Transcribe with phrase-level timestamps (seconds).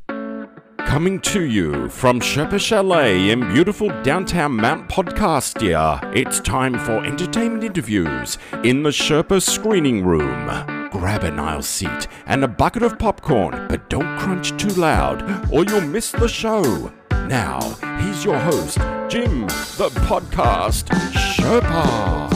[0.79, 7.63] Coming to you from Sherpa Chalet in beautiful downtown Mount Podcastia, it's time for entertainment
[7.63, 10.45] interviews in the Sherpa screening room.
[10.91, 15.63] Grab an aisle seat and a bucket of popcorn, but don't crunch too loud or
[15.66, 16.91] you'll miss the show.
[17.27, 17.59] Now,
[17.99, 18.77] here's your host,
[19.09, 19.41] Jim,
[19.77, 22.33] the podcast Sherpa.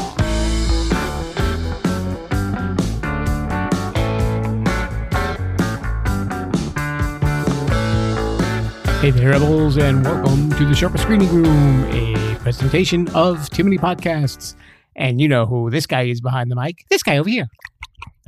[9.00, 13.78] Hey there, Rebels, and welcome to the Sherpa Screening Room, a presentation of Too Many
[13.78, 14.56] Podcasts.
[14.96, 16.84] And you know who this guy is behind the mic.
[16.90, 17.48] This guy over here.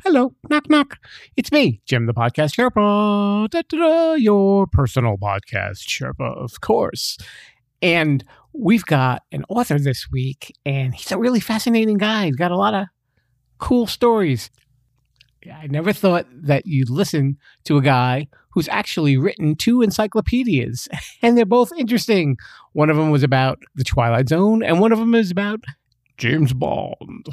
[0.03, 0.99] Hello, knock, knock.
[1.35, 3.49] It's me, Jim the Podcast Sherpa.
[3.49, 7.17] Da, da, da, your personal podcast Sherpa, of course.
[7.81, 8.23] And
[8.53, 12.27] we've got an author this week, and he's a really fascinating guy.
[12.27, 12.85] He's got a lot of
[13.57, 14.51] cool stories.
[15.51, 18.27] I never thought that you'd listen to a guy
[18.59, 20.89] who's actually written two encyclopedias,
[21.21, 22.35] and they're both interesting.
[22.73, 25.61] One of them was about the Twilight Zone, and one of them is about
[26.17, 27.29] James Bond.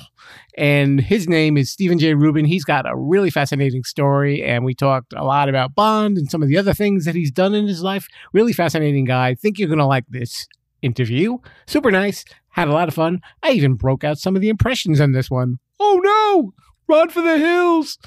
[0.56, 2.14] And his name is Steven J.
[2.14, 2.44] Rubin.
[2.44, 6.44] He's got a really fascinating story, and we talked a lot about Bond and some
[6.44, 8.06] of the other things that he's done in his life.
[8.32, 9.34] Really fascinating guy.
[9.34, 10.46] Think you're going to like this
[10.80, 11.38] interview.
[11.66, 12.24] Super nice.
[12.50, 13.20] Had a lot of fun.
[13.42, 15.58] I even broke out some of the impressions on this one.
[15.80, 16.54] Oh no!
[16.86, 17.98] Run for the hills!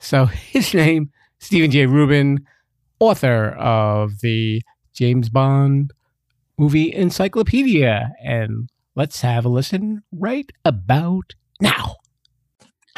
[0.00, 1.86] So his name, Steven J.
[1.86, 2.44] Rubin,
[2.98, 4.62] author of the
[4.94, 5.92] James Bond
[6.58, 8.12] movie encyclopedia.
[8.24, 11.96] And let's have a listen right about now.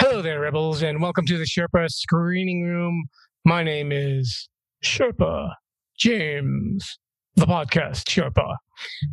[0.00, 3.08] Hello there, Rebels, and welcome to the Sherpa Screening Room.
[3.44, 4.48] My name is
[4.84, 5.54] Sherpa
[5.98, 6.98] James,
[7.34, 8.54] the podcast Sherpa.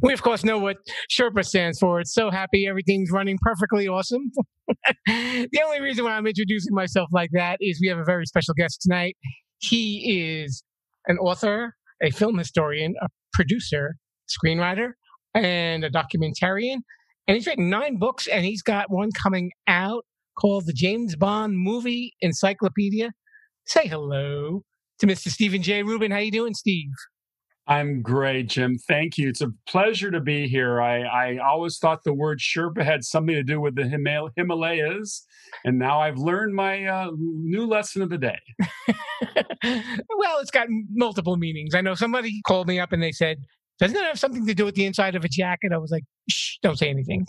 [0.03, 0.77] We, of course, know what
[1.09, 1.99] Sherpa stands for.
[1.99, 4.29] It's so happy everything's running perfectly awesome.
[5.07, 8.53] the only reason why I'm introducing myself like that is we have a very special
[8.53, 9.17] guest tonight.
[9.57, 10.61] He is
[11.07, 13.95] an author, a film historian, a producer,
[14.27, 14.91] screenwriter,
[15.33, 16.77] and a documentarian.
[17.27, 20.05] And he's written nine books, and he's got one coming out
[20.39, 23.11] called the James Bond Movie Encyclopedia.
[23.65, 24.61] Say hello
[24.99, 25.29] to Mr.
[25.29, 25.83] Steven J.
[25.83, 26.11] Rubin.
[26.11, 26.91] How you doing, Steve?
[27.67, 28.77] I'm great, Jim.
[28.87, 29.29] Thank you.
[29.29, 30.79] It's a pleasure to be here.
[30.81, 35.25] I, I always thought the word Sherpa had something to do with the Himal- Himalayas,
[35.63, 38.39] and now I've learned my uh, new lesson of the day.
[38.87, 41.73] well, it's got multiple meanings.
[41.73, 43.37] I know somebody called me up and they said,
[43.79, 45.71] doesn't it have something to do with the inside of a jacket?
[45.73, 47.25] I was like, shh, don't say anything.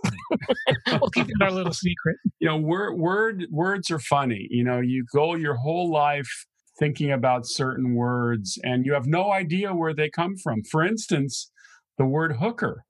[1.01, 2.17] we'll keep it our little secret.
[2.39, 4.47] You know, word, word, words are funny.
[4.51, 6.31] You know, you go your whole life
[6.79, 10.63] thinking about certain words and you have no idea where they come from.
[10.65, 11.51] For instance,
[11.99, 12.85] the word hooker.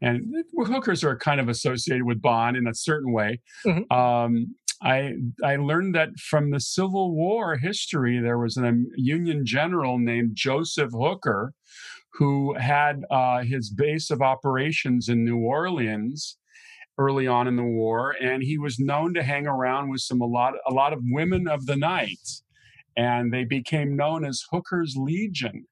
[0.00, 3.40] And hookers are kind of associated with Bond in a certain way.
[3.66, 3.92] Mm-hmm.
[3.92, 5.14] Um, I
[5.44, 10.92] I learned that from the Civil War history, there was a Union general named Joseph
[10.92, 11.52] Hooker,
[12.12, 16.36] who had uh, his base of operations in New Orleans
[16.96, 20.26] early on in the war, and he was known to hang around with some a
[20.26, 22.42] lot a lot of women of the night
[22.98, 25.64] and they became known as Hooker's Legion.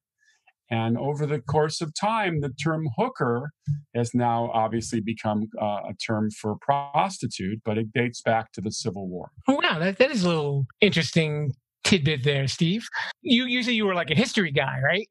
[0.70, 3.50] And over the course of time, the term hooker
[3.94, 8.73] has now obviously become uh, a term for prostitute, but it dates back to the
[8.73, 9.31] Civil War.
[9.46, 9.78] Oh, wow.
[9.78, 11.52] That, that is a little interesting
[11.84, 12.87] tidbit there, Steve.
[13.23, 15.08] You usually you were like a history guy, right?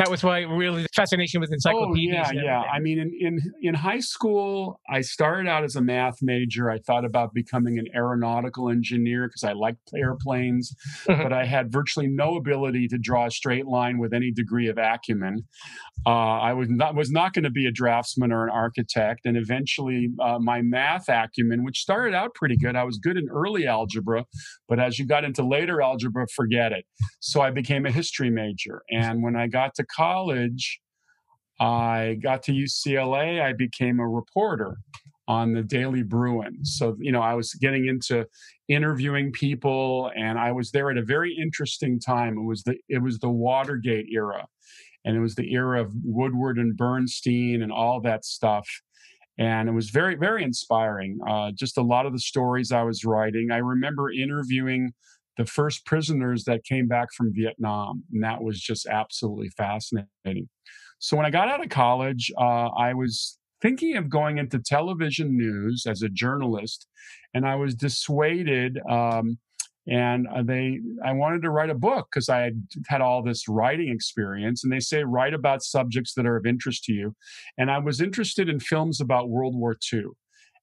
[0.00, 2.28] That was why really the fascination with encyclopedias.
[2.30, 2.60] Oh, yeah, yeah.
[2.60, 6.70] I mean, in, in in high school, I started out as a math major.
[6.70, 10.74] I thought about becoming an aeronautical engineer because I liked airplanes,
[11.06, 14.78] but I had virtually no ability to draw a straight line with any degree of
[14.78, 15.46] acumen.
[16.06, 19.36] Uh, I was not was not going to be a draftsman or an architect, and
[19.36, 23.66] eventually, uh, my math acumen, which started out pretty good, I was good in early
[23.66, 24.24] algebra,
[24.66, 26.86] but as you got into later algebra, forget it.
[27.20, 30.80] So I became a history major, and when I got to college,
[31.60, 34.76] I got to UCLA, I became a reporter
[35.28, 36.64] on the Daily Bruin.
[36.64, 38.26] So, you know, I was getting into
[38.68, 42.36] interviewing people and I was there at a very interesting time.
[42.36, 44.46] It was the it was the Watergate era.
[45.04, 48.68] And it was the era of Woodward and Bernstein and all that stuff.
[49.38, 51.18] And it was very, very inspiring.
[51.26, 53.50] Uh, just a lot of the stories I was writing.
[53.50, 54.92] I remember interviewing
[55.40, 58.04] the first prisoners that came back from Vietnam.
[58.12, 60.50] And that was just absolutely fascinating.
[60.98, 65.34] So when I got out of college, uh, I was thinking of going into television
[65.34, 66.86] news as a journalist,
[67.32, 68.78] and I was dissuaded.
[68.86, 69.38] Um,
[69.88, 73.48] and uh, they, I wanted to write a book because I had had all this
[73.48, 74.62] writing experience.
[74.62, 77.16] And they say write about subjects that are of interest to you.
[77.56, 80.02] And I was interested in films about World War II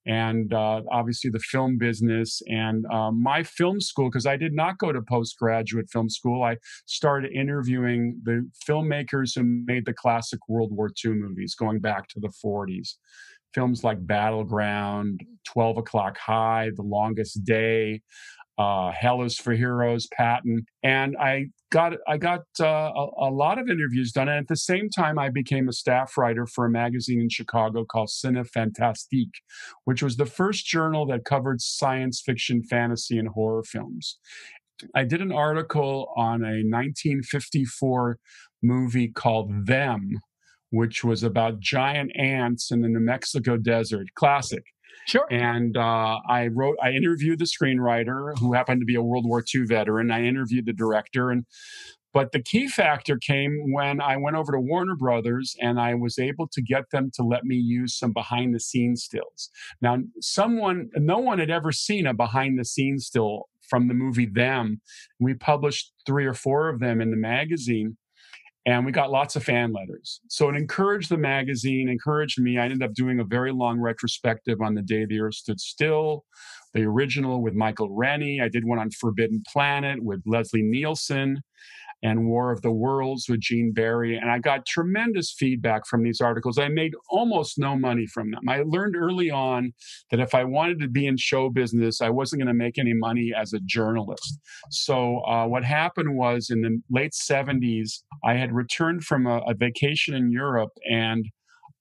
[0.08, 4.78] and uh, obviously the film business and uh, my film school because i did not
[4.78, 6.44] go to postgraduate film school.
[6.44, 12.08] I started interviewing the filmmakers who made the classic world war ii movies going back
[12.10, 12.96] to the 40s
[13.54, 18.02] films like battleground 12 o'clock high the longest day
[18.58, 23.60] uh, Hell is for Heroes, Patton, and I got I got uh, a, a, lot
[23.60, 24.30] of interviews done.
[24.30, 27.86] And at the same time, I became a staff writer for a magazine in Chicago
[27.86, 29.36] called Cinefantastique,
[29.84, 34.18] which was the first journal that covered science fiction, fantasy, and horror films.
[34.96, 38.18] I did an article on a 1954
[38.64, 40.20] movie called Them,
[40.72, 44.08] which was about giant ants in the New Mexico desert.
[44.16, 44.64] Classic.
[45.06, 45.26] Sure.
[45.32, 49.44] And uh, I wrote, I interviewed the screenwriter who happened to be a World War
[49.54, 50.12] II veteran.
[50.12, 51.46] I interviewed the director, and
[52.14, 56.18] but the key factor came when I went over to Warner Brothers and I was
[56.18, 59.52] able to get them to let me use some behind the scenes stills.
[59.82, 64.26] Now, someone, no one had ever seen a behind the scenes still from the movie
[64.26, 64.82] Them.
[65.20, 67.98] We published three or four of them in the magazine
[68.68, 70.20] and we got lots of fan letters.
[70.28, 72.58] So it encouraged the magazine, encouraged me.
[72.58, 76.26] I ended up doing a very long retrospective on the day the Earth stood still,
[76.74, 78.42] the original with Michael Rennie.
[78.42, 81.42] I did one on Forbidden Planet with Leslie Nielsen
[82.04, 84.18] and War of the Worlds with Gene Barry.
[84.18, 86.58] And I got tremendous feedback from these articles.
[86.58, 88.42] I made almost no money from them.
[88.48, 89.74] I learned early on
[90.12, 92.94] that if I wanted to be in show business, I wasn't going to make any
[92.94, 94.40] money as a journalist.
[94.70, 99.54] So uh, what happened was in the late 70s, I had returned from a, a
[99.54, 101.26] vacation in Europe and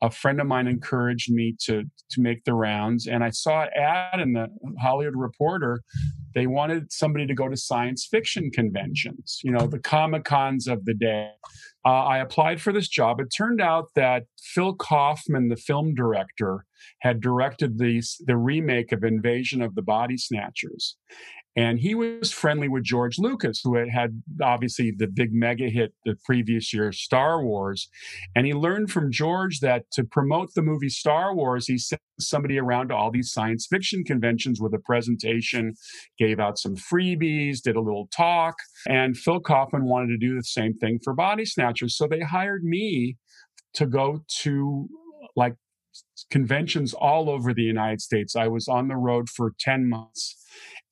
[0.03, 3.69] a friend of mine encouraged me to to make the rounds and i saw an
[3.77, 4.49] ad in the
[4.81, 5.83] hollywood reporter.
[6.35, 10.85] They wanted somebody to go to science fiction conventions you know the comic cons of
[10.85, 11.31] the day.
[11.85, 13.21] Uh, i applied for this job.
[13.21, 16.67] It turned out that phil kaufman the film director
[17.01, 20.97] had directed the, the remake of invasion of the body snatchers
[21.57, 25.95] and he was friendly with George Lucas, who had had obviously the big mega hit
[26.05, 27.89] the previous year, Star Wars.
[28.35, 32.59] And he learned from George that to promote the movie Star Wars, he sent somebody
[32.59, 35.75] around to all these science fiction conventions with a presentation,
[36.19, 38.57] gave out some freebies, did a little talk.
[38.87, 41.97] And Phil Kaufman wanted to do the same thing for Body Snatchers.
[41.97, 43.17] So they hired me
[43.75, 44.89] to go to
[45.37, 45.55] like
[46.31, 48.37] conventions all over the United States.
[48.37, 50.37] I was on the road for 10 months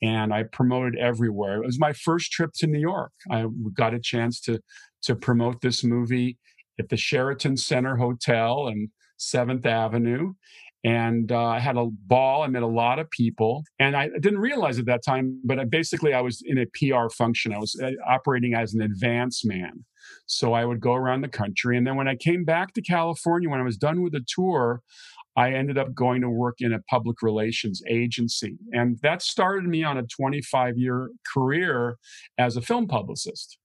[0.02, 1.62] and I promoted everywhere.
[1.62, 3.12] It was my first trip to New York.
[3.30, 4.60] I got a chance to
[5.02, 6.38] to promote this movie
[6.78, 10.32] at the Sheraton Center Hotel and Seventh Avenue.
[10.82, 12.42] And uh, I had a ball.
[12.42, 15.40] I met a lot of people, and I didn't realize at that time.
[15.42, 17.54] But I, basically, I was in a PR function.
[17.54, 19.86] I was uh, operating as an advance man,
[20.26, 21.78] so I would go around the country.
[21.78, 24.82] And then when I came back to California, when I was done with the tour,
[25.36, 28.56] I ended up going to work in a public relations agency.
[28.72, 31.96] And that started me on a 25 year career
[32.38, 33.58] as a film publicist.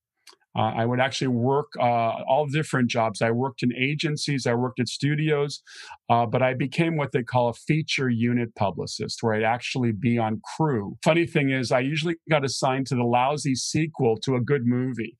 [0.58, 3.22] Uh, I would actually work uh, all different jobs.
[3.22, 5.62] I worked in agencies, I worked at studios,
[6.10, 10.18] uh, but I became what they call a feature unit publicist, where I'd actually be
[10.18, 10.98] on crew.
[11.04, 15.18] Funny thing is, I usually got assigned to the lousy sequel to a good movie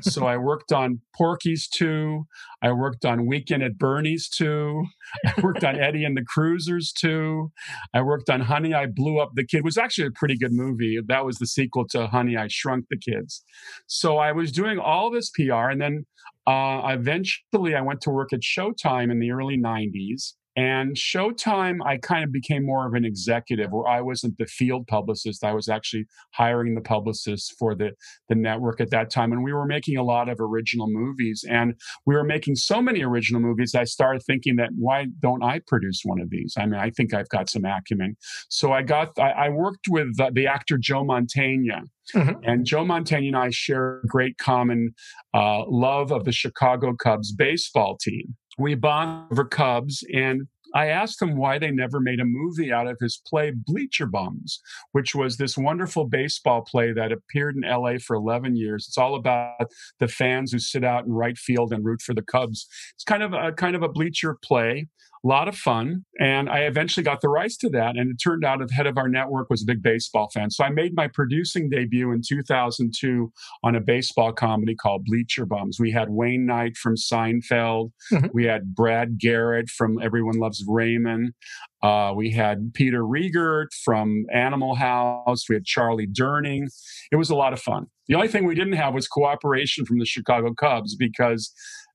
[0.00, 2.26] so I worked on Porky's 2.
[2.62, 4.84] I worked on Weekend at Bernie's 2.
[5.26, 7.50] I worked on Eddie and the Cruisers 2.
[7.94, 9.58] I worked on Honey, I Blew Up the Kid.
[9.58, 10.98] It was actually a pretty good movie.
[11.04, 13.44] That was the sequel to Honey, I Shrunk the Kids.
[13.86, 15.70] So I was doing all this PR.
[15.70, 16.06] And then
[16.46, 20.34] uh, eventually, I went to work at Showtime in the early 90s.
[20.54, 24.86] And Showtime, I kind of became more of an executive where I wasn't the field
[24.86, 25.44] publicist.
[25.44, 27.92] I was actually hiring the publicists for the,
[28.28, 29.32] the network at that time.
[29.32, 31.44] And we were making a lot of original movies.
[31.48, 35.60] And we were making so many original movies, I started thinking that why don't I
[35.66, 36.54] produce one of these?
[36.58, 38.16] I mean, I think I've got some acumen.
[38.50, 41.82] So I got, I, I worked with uh, the actor Joe Mantegna.
[42.14, 42.40] Mm-hmm.
[42.42, 44.92] And Joe Mantegna and I share a great common
[45.32, 51.20] uh, love of the Chicago Cubs baseball team we bond over Cubs, and I asked
[51.20, 54.60] him why they never made a movie out of his play Bleacher Bums,
[54.92, 58.86] which was this wonderful baseball play that appeared in LA for 11 years.
[58.88, 59.68] It's all about
[60.00, 62.66] the fans who sit out in right field and root for the Cubs.
[62.94, 64.88] It's kind of a kind of a bleacher play
[65.24, 66.04] a lot of fun.
[66.18, 67.96] And I eventually got the rights to that.
[67.96, 70.50] And it turned out the head of our network was a big baseball fan.
[70.50, 75.78] So I made my producing debut in 2002 on a baseball comedy called Bleacher Bums.
[75.78, 77.92] We had Wayne Knight from Seinfeld.
[78.12, 78.26] Mm-hmm.
[78.32, 81.34] We had Brad Garrett from Everyone Loves Raymond.
[81.82, 85.48] Uh, we had Peter Riegert from Animal House.
[85.48, 86.66] We had Charlie Durning.
[87.10, 87.86] It was a lot of fun.
[88.08, 91.52] The only thing we didn't have was cooperation from the Chicago Cubs because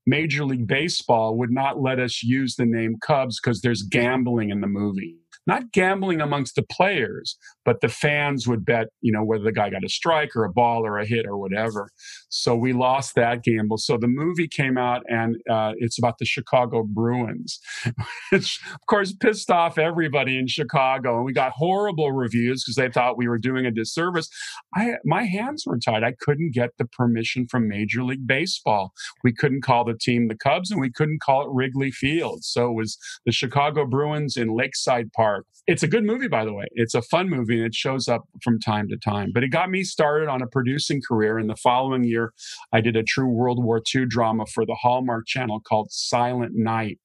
[0.08, 4.62] Major League Baseball would not let us use the name Cubs because there's gambling in
[4.62, 9.44] the movie not gambling amongst the players, but the fans would bet, you know, whether
[9.44, 11.90] the guy got a strike or a ball or a hit or whatever.
[12.30, 13.78] So we lost that gamble.
[13.78, 17.60] So the movie came out and uh, it's about the Chicago Bruins,
[18.32, 21.16] which of course pissed off everybody in Chicago.
[21.16, 24.30] And we got horrible reviews because they thought we were doing a disservice.
[24.76, 26.04] I, my hands were tied.
[26.04, 28.92] I couldn't get the permission from Major League Baseball.
[29.24, 32.44] We couldn't call the team the Cubs and we couldn't call it Wrigley Field.
[32.44, 36.54] So it was the Chicago Bruins in Lakeside Park it's a good movie, by the
[36.54, 36.66] way.
[36.74, 39.32] It's a fun movie and it shows up from time to time.
[39.34, 41.38] But it got me started on a producing career.
[41.38, 42.34] And the following year,
[42.74, 47.00] I did a true World War II drama for the Hallmark Channel called Silent Night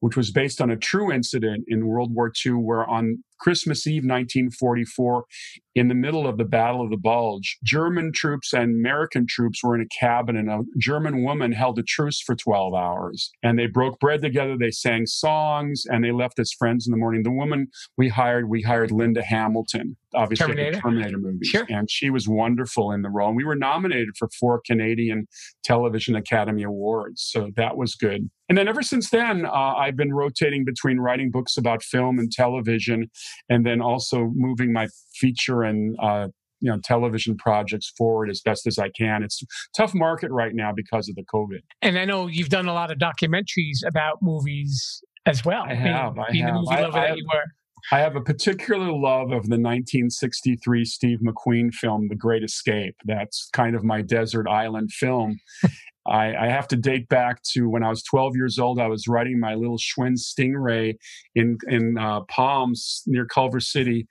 [0.00, 4.04] which was based on a true incident in World War II, where on Christmas Eve
[4.04, 5.26] 1944,
[5.74, 9.74] in the middle of the Battle of the Bulge, German troops and American troops were
[9.74, 13.30] in a cabin, and a German woman held a truce for 12 hours.
[13.42, 16.96] And they broke bread together, they sang songs, and they left as friends in the
[16.96, 17.22] morning.
[17.22, 17.66] The woman
[17.98, 21.48] we hired, we hired Linda Hamilton, obviously Terminator, the Terminator movies.
[21.48, 21.66] Sure.
[21.68, 23.28] And she was wonderful in the role.
[23.28, 25.26] And we were nominated for four Canadian
[25.64, 27.28] Television Academy Awards.
[27.30, 28.30] So that was good.
[28.48, 32.30] And then ever since then, uh, I've been rotating between writing books about film and
[32.30, 33.10] television
[33.48, 36.28] and then also moving my feature and uh,
[36.60, 39.22] you know television projects forward as best as I can.
[39.22, 41.60] It's a tough market right now because of the COVID.
[41.82, 45.64] And I know you've done a lot of documentaries about movies as well.
[45.68, 46.14] I have.
[46.14, 46.54] Being, I being have.
[46.54, 47.44] the movie I, lover I that have, you were.
[47.92, 52.96] I have a particular love of the 1963 Steve McQueen film, The Great Escape.
[53.04, 55.38] That's kind of my desert island film.
[56.06, 58.78] I, I, have to date back to when I was 12 years old.
[58.78, 60.96] I was riding my little Schwinn Stingray
[61.34, 64.06] in in uh, Palms near Culver City,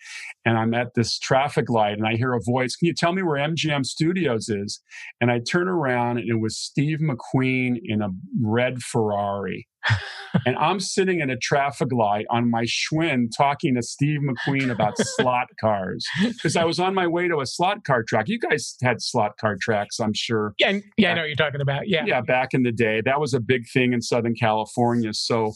[0.46, 2.76] and I'm at this traffic light, and I hear a voice.
[2.76, 4.82] Can you tell me where MGM Studios is?
[5.22, 8.10] And I turn around, and it was Steve McQueen in a
[8.42, 9.68] red Ferrari
[10.46, 14.98] and I'm sitting in a traffic light on my Schwinn talking to Steve McQueen about
[15.00, 18.28] slot cars because I was on my way to a slot car track.
[18.28, 20.54] You guys had slot car tracks, I'm sure.
[20.60, 21.88] Yeah, yeah, I know what you're talking about.
[21.88, 25.14] Yeah, yeah, back in the day, that was a big thing in Southern California.
[25.14, 25.54] So.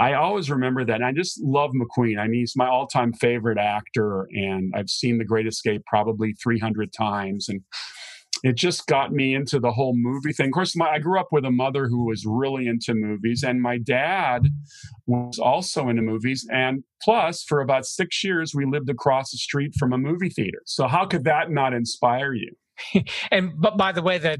[0.00, 0.94] I always remember that.
[0.94, 2.18] And I just love McQueen.
[2.18, 6.32] I mean, he's my all time favorite actor, and I've seen The Great Escape probably
[6.42, 7.50] 300 times.
[7.50, 7.60] And
[8.42, 10.46] it just got me into the whole movie thing.
[10.46, 13.60] Of course, my, I grew up with a mother who was really into movies, and
[13.60, 14.48] my dad
[15.06, 16.48] was also into movies.
[16.50, 20.62] And plus, for about six years, we lived across the street from a movie theater.
[20.64, 22.52] So how could that not inspire you?
[23.30, 24.38] and but by the way, the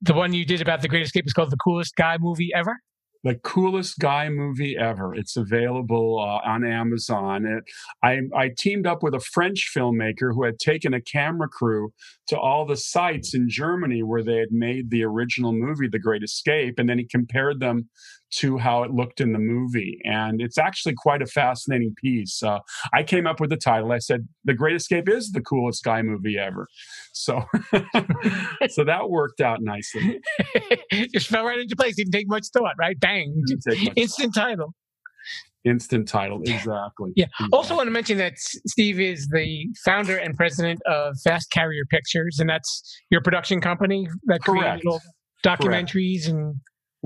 [0.00, 2.78] the one you did about the Great Escape is called the coolest guy movie ever
[3.26, 5.12] the coolest guy movie ever.
[5.12, 7.44] It's available uh, on Amazon.
[7.44, 7.64] It,
[8.00, 11.92] I, I teamed up with a French filmmaker who had taken a camera crew
[12.28, 16.22] to all the sites in Germany where they had made the original movie, The Great
[16.22, 17.88] Escape, and then he compared them
[18.34, 19.98] to how it looked in the movie.
[20.04, 22.42] And it's actually quite a fascinating piece.
[22.42, 22.58] Uh,
[22.92, 23.92] I came up with the title.
[23.92, 26.66] I said, The Great Escape is the coolest guy movie ever.
[27.12, 27.44] So,
[28.68, 30.20] so that worked out nicely.
[31.14, 31.96] Just fell right into place.
[31.96, 32.98] Didn't take much thought, right?
[32.98, 33.42] Bang.
[33.96, 34.74] Instant title.
[35.64, 37.12] Instant title, exactly.
[37.16, 37.24] Yeah.
[37.24, 37.48] Exactly.
[37.52, 42.38] Also, want to mention that Steve is the founder and president of Fast Carrier Pictures,
[42.38, 44.82] and that's your production company that Correct.
[44.82, 45.00] created all
[45.44, 46.28] documentaries Correct.
[46.28, 46.54] and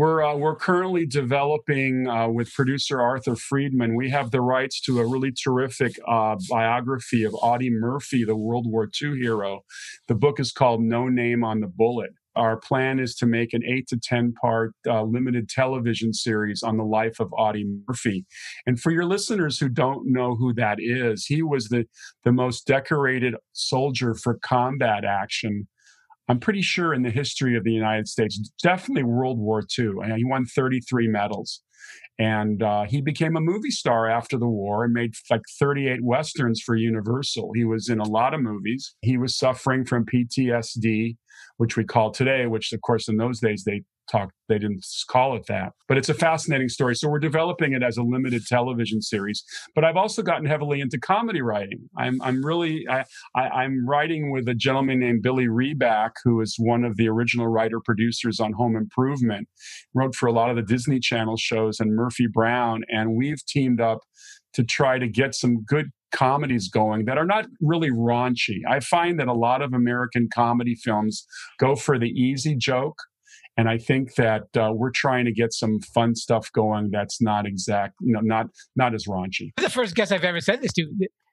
[0.01, 3.95] we're uh, we're currently developing uh, with producer Arthur Friedman.
[3.95, 8.65] We have the rights to a really terrific uh, biography of Audie Murphy, the World
[8.67, 9.61] War II hero.
[10.09, 12.13] The book is called No Name on the Bullet.
[12.35, 16.79] our plan is to make an eight to 10 part uh, limited television series on
[16.79, 18.25] the life of Audie Murphy.
[18.67, 21.85] And for your listeners who don't know who that is, he was the,
[22.25, 25.69] the most decorated soldier for combat action.
[26.31, 29.95] I'm pretty sure in the history of the United States, definitely World War II.
[30.05, 31.61] And he won 33 medals.
[32.21, 36.61] And uh, he became a movie star after the war and made like 38 westerns
[36.61, 37.51] for Universal.
[37.57, 38.95] He was in a lot of movies.
[39.03, 41.17] He was suffering from PTSD,
[41.57, 45.37] which we call today, which of course in those days they talk they didn't call
[45.37, 49.01] it that but it's a fascinating story so we're developing it as a limited television
[49.01, 53.87] series but i've also gotten heavily into comedy writing i'm i'm really i, I am
[53.87, 58.41] writing with a gentleman named billy riback who is one of the original writer producers
[58.41, 59.49] on home improvement
[59.95, 63.81] wrote for a lot of the disney channel shows and murphy brown and we've teamed
[63.81, 64.01] up
[64.53, 68.59] to try to get some good comedies going that are not really raunchy.
[68.69, 71.25] I find that a lot of American comedy films
[71.59, 72.99] go for the easy joke
[73.57, 77.47] and I think that uh, we're trying to get some fun stuff going that's not
[77.47, 79.51] exact, you know, not not as raunchy.
[79.57, 80.87] The first guest I've ever said this to.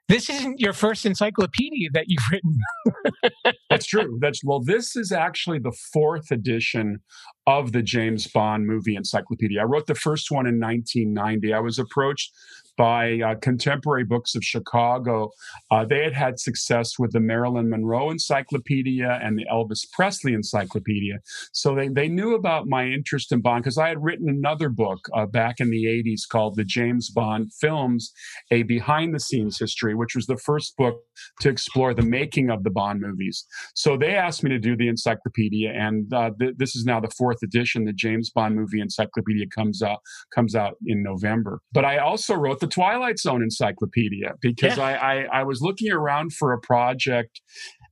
[0.09, 3.53] This isn't your first encyclopedia that you've written.
[3.69, 4.17] That's true.
[4.21, 6.99] That's well, this is actually the fourth edition
[7.45, 9.59] of the James Bond movie encyclopedia.
[9.59, 11.53] I wrote the first one in 1990.
[11.53, 12.31] I was approached
[12.77, 15.31] by uh, Contemporary Books of Chicago.
[15.71, 21.19] Uh, they had had success with the Marilyn Monroe Encyclopedia and the Elvis Presley Encyclopedia.
[21.51, 24.99] So they, they knew about my interest in Bond because I had written another book
[25.13, 28.13] uh, back in the 80s called The James Bond Films,
[28.51, 31.01] a behind the scenes history, which was the first book
[31.41, 33.45] to explore the making of the Bond movies.
[33.75, 37.11] So they asked me to do the encyclopedia, and uh, th- this is now the
[37.17, 37.85] fourth edition.
[37.85, 39.99] The James Bond movie encyclopedia comes out
[40.33, 41.61] comes out in November.
[41.71, 44.83] But I also wrote the the Twilight Zone encyclopedia because yeah.
[44.83, 47.41] I, I, I was looking around for a project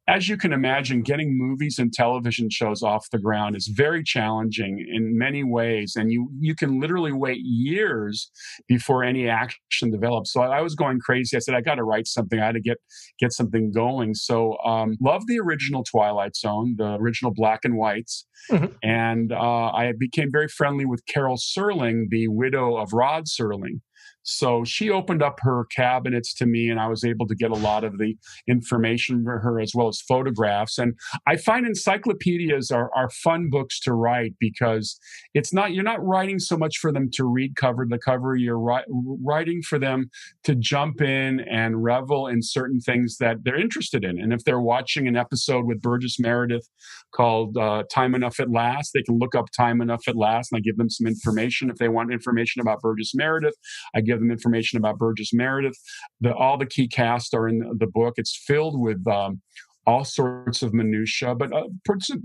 [0.07, 4.85] as you can imagine, getting movies and television shows off the ground is very challenging
[4.93, 5.93] in many ways.
[5.95, 8.29] And you, you can literally wait years
[8.67, 10.31] before any action develops.
[10.31, 11.35] So I, I was going crazy.
[11.35, 12.39] I said, I got to write something.
[12.39, 12.77] I had to get,
[13.19, 14.13] get something going.
[14.13, 18.27] So, um, love the original Twilight Zone, the original black and whites.
[18.51, 18.73] Mm-hmm.
[18.83, 23.79] And, uh, I became very friendly with Carol Serling, the widow of Rod Serling.
[24.25, 27.55] So she opened up her cabinets to me, and I was able to get a
[27.55, 28.15] lot of the
[28.47, 30.77] information for her as well as photographs.
[30.79, 30.95] And
[31.27, 34.99] I find encyclopedias are, are fun books to write because
[35.33, 38.35] it's not you're not writing so much for them to read cover to cover.
[38.35, 38.85] You're ri-
[39.23, 40.09] writing for them
[40.43, 44.19] to jump in and revel in certain things that they're interested in.
[44.19, 46.67] And if they're watching an episode with Burgess Meredith
[47.13, 50.57] called uh, "Time Enough at Last," they can look up "Time Enough at Last," and
[50.57, 51.69] I give them some information.
[51.69, 53.55] If they want information about Burgess Meredith,
[53.93, 55.77] I give give them information about Burgess Meredith.
[56.21, 58.15] The, all the key cast are in the book.
[58.17, 59.41] It's filled with um,
[59.85, 61.63] all sorts of minutia, but uh,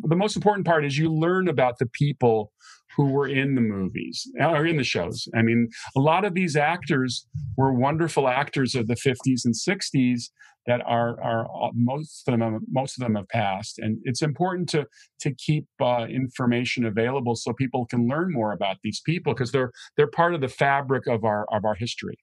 [0.02, 2.52] the most important part is you learn about the people
[2.96, 5.28] who were in the movies or in the shows.
[5.36, 7.26] I mean, a lot of these actors
[7.56, 10.30] were wonderful actors of the 50s and 60s
[10.66, 14.68] that are are uh, most of them most of them have passed, and it's important
[14.70, 14.86] to
[15.20, 19.70] to keep uh, information available so people can learn more about these people because they're
[19.96, 22.18] they're part of the fabric of our of our history.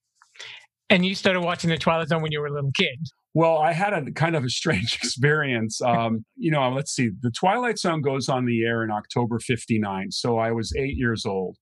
[0.90, 3.00] And you started watching the Twilight Zone when you were a little kid.
[3.34, 5.82] Well, I had a kind of a strange experience.
[5.82, 7.10] Um, you know, let's see.
[7.22, 10.12] The Twilight Zone goes on the air in October 59.
[10.12, 11.58] So I was eight years old.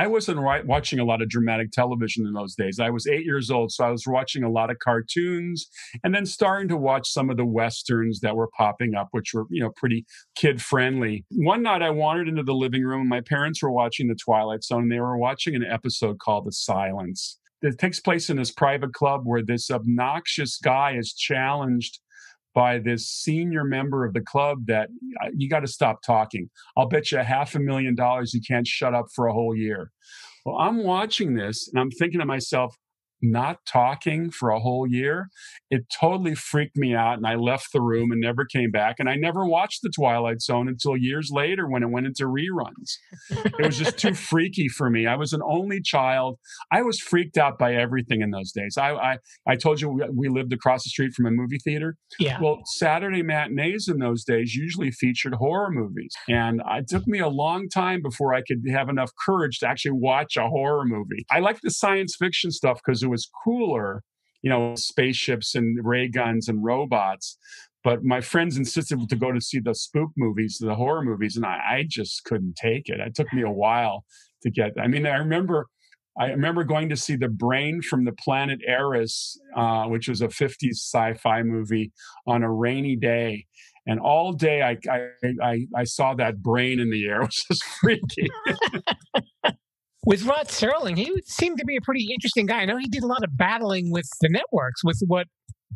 [0.00, 2.80] I wasn't right, watching a lot of dramatic television in those days.
[2.80, 5.66] I was eight years old, so I was watching a lot of cartoons
[6.02, 9.44] and then starting to watch some of the westerns that were popping up, which were,
[9.50, 11.26] you know, pretty kid friendly.
[11.32, 14.64] One night I wandered into the living room and my parents were watching The Twilight
[14.64, 17.38] Zone and they were watching an episode called The Silence.
[17.60, 21.98] It takes place in this private club where this obnoxious guy is challenged
[22.54, 24.88] by this senior member of the club that
[25.22, 26.50] uh, you got to stop talking.
[26.76, 29.54] I'll bet you a half a million dollars you can't shut up for a whole
[29.54, 29.90] year.
[30.44, 32.74] Well, I'm watching this and I'm thinking to myself,
[33.22, 35.28] not talking for a whole year,
[35.70, 37.16] it totally freaked me out.
[37.16, 38.96] And I left the room and never came back.
[38.98, 42.96] And I never watched The Twilight Zone until years later when it went into reruns.
[43.30, 45.06] it was just too freaky for me.
[45.06, 46.38] I was an only child.
[46.72, 48.76] I was freaked out by everything in those days.
[48.78, 51.96] I, I, I told you we lived across the street from a movie theater.
[52.18, 52.38] Yeah.
[52.40, 56.12] Well, Saturday matinees in those days usually featured horror movies.
[56.28, 59.92] And it took me a long time before I could have enough courage to actually
[59.92, 61.24] watch a horror movie.
[61.30, 64.02] I like the science fiction stuff because it was cooler,
[64.42, 67.36] you know, spaceships and ray guns and robots.
[67.82, 71.46] But my friends insisted to go to see the spook movies, the horror movies, and
[71.46, 73.00] I, I just couldn't take it.
[73.00, 74.04] It took me a while
[74.42, 74.72] to get.
[74.78, 75.66] I mean, I remember
[76.18, 80.28] I remember going to see The Brain from the Planet Arous, uh, which was a
[80.28, 81.92] 50s sci fi movie,
[82.26, 83.46] on a rainy day.
[83.86, 85.08] And all day I I
[85.42, 87.22] I, I saw that brain in the air.
[87.30, 88.28] It was freaky.
[90.04, 92.60] with Rod Serling, he seemed to be a pretty interesting guy.
[92.60, 95.26] I know he did a lot of battling with the networks with what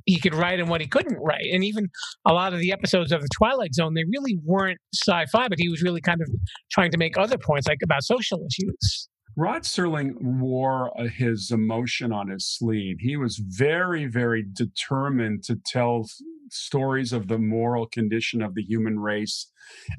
[0.06, 1.46] he could write and what he couldn't write.
[1.52, 1.88] And even
[2.26, 5.68] a lot of the episodes of the Twilight Zone, they really weren't sci-fi, but he
[5.68, 6.28] was really kind of
[6.70, 9.08] trying to make other points, like about social issues.
[9.37, 12.98] Rod Serling wore uh, his emotion on his sleeve.
[13.00, 16.06] He was very, very determined to tell
[16.50, 19.50] stories of the moral condition of the human race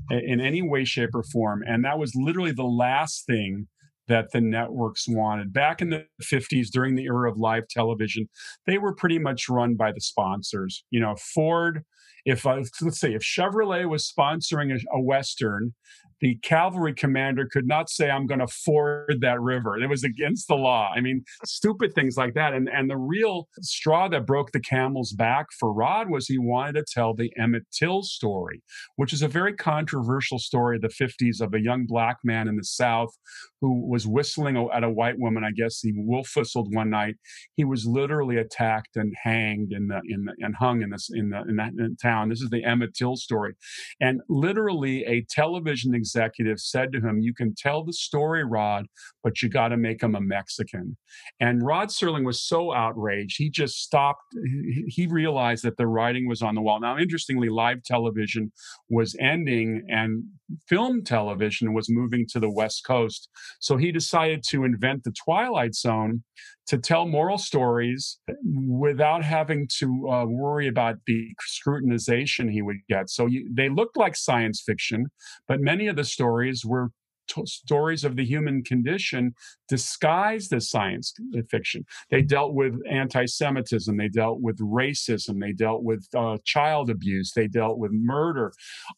[0.09, 1.63] in any way, shape, or form.
[1.67, 3.67] And that was literally the last thing
[4.07, 5.51] that the networks wanted.
[5.51, 8.29] Back in the 50s, during the era of live television,
[8.65, 10.83] they were pretty much run by the sponsors.
[10.91, 11.83] You know, Ford,
[12.25, 15.73] if uh, let's say if Chevrolet was sponsoring a, a Western,
[16.21, 19.78] the cavalry commander could not say, I'm going to ford that river.
[19.78, 20.91] It was against the law.
[20.95, 22.54] I mean, stupid things like that.
[22.54, 26.73] And, and the real straw that broke the camel's back for Rod was he wanted
[26.73, 28.62] to tell the Emmett Till story,
[28.95, 32.56] which is a very controversial story of the 50s of a young black man in
[32.56, 33.13] the South
[33.62, 35.43] who was whistling at a white woman.
[35.43, 37.15] I guess he wolf whistled one night.
[37.56, 41.30] He was literally attacked and hanged in the, in the, and hung in this, in
[41.30, 42.30] the, in that in town.
[42.30, 43.54] This is the Emmett Till story.
[43.99, 48.85] And literally a television executive said to him, You can tell the story, Rod,
[49.25, 50.95] but you got to make him a Mexican.
[51.39, 54.21] And Rod Serling was so outraged, he just stopped.
[54.88, 56.79] He realized that the writing was on the wall.
[56.79, 58.51] Now, interestingly, live television
[58.88, 60.25] was ending and
[60.67, 63.27] film television was moving to the West Coast.
[63.59, 66.23] So he decided to invent the Twilight Zone
[66.67, 73.09] to tell moral stories without having to uh, worry about the scrutinization he would get.
[73.09, 75.07] So you, they looked like science fiction,
[75.47, 76.91] but many of the stories were
[77.27, 79.33] t- stories of the human condition
[79.67, 81.13] disguised as science
[81.49, 81.85] fiction.
[82.09, 87.33] They dealt with anti Semitism, they dealt with racism, they dealt with uh, child abuse,
[87.33, 88.53] they dealt with murder,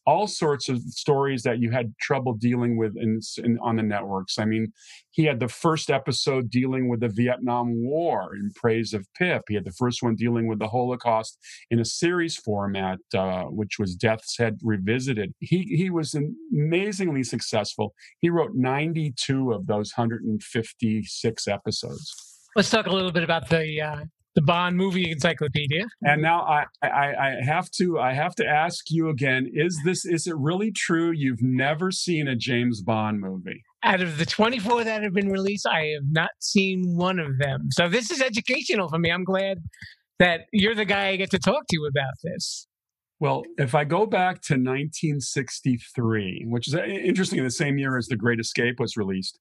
[0.06, 4.40] all sorts of stories that you had trouble dealing with in, in, on the networks.
[4.40, 4.72] I mean,
[5.18, 9.42] he had the first episode dealing with the Vietnam War in praise of Pip.
[9.48, 11.40] He had the first one dealing with the Holocaust
[11.72, 15.34] in a series format, uh, which was Death's Head Revisited.
[15.40, 16.16] He, he was
[16.54, 17.96] amazingly successful.
[18.20, 22.14] He wrote 92 of those 156 episodes.
[22.56, 25.86] Let's talk a little bit about the uh, the Bond movie encyclopedia.
[26.04, 30.06] And now I, I, I have to I have to ask you again: Is this
[30.06, 31.12] is it really true?
[31.12, 33.64] You've never seen a James Bond movie?
[33.84, 37.68] Out of the 24 that have been released, I have not seen one of them.
[37.72, 39.12] So this is educational for me.
[39.12, 39.60] I'm glad
[40.20, 42.68] that you're the guy I get to talk to about this.
[43.20, 48.06] Well, if I go back to 1963, which is uh, interesting, the same year as
[48.08, 49.40] The Great Escape was released,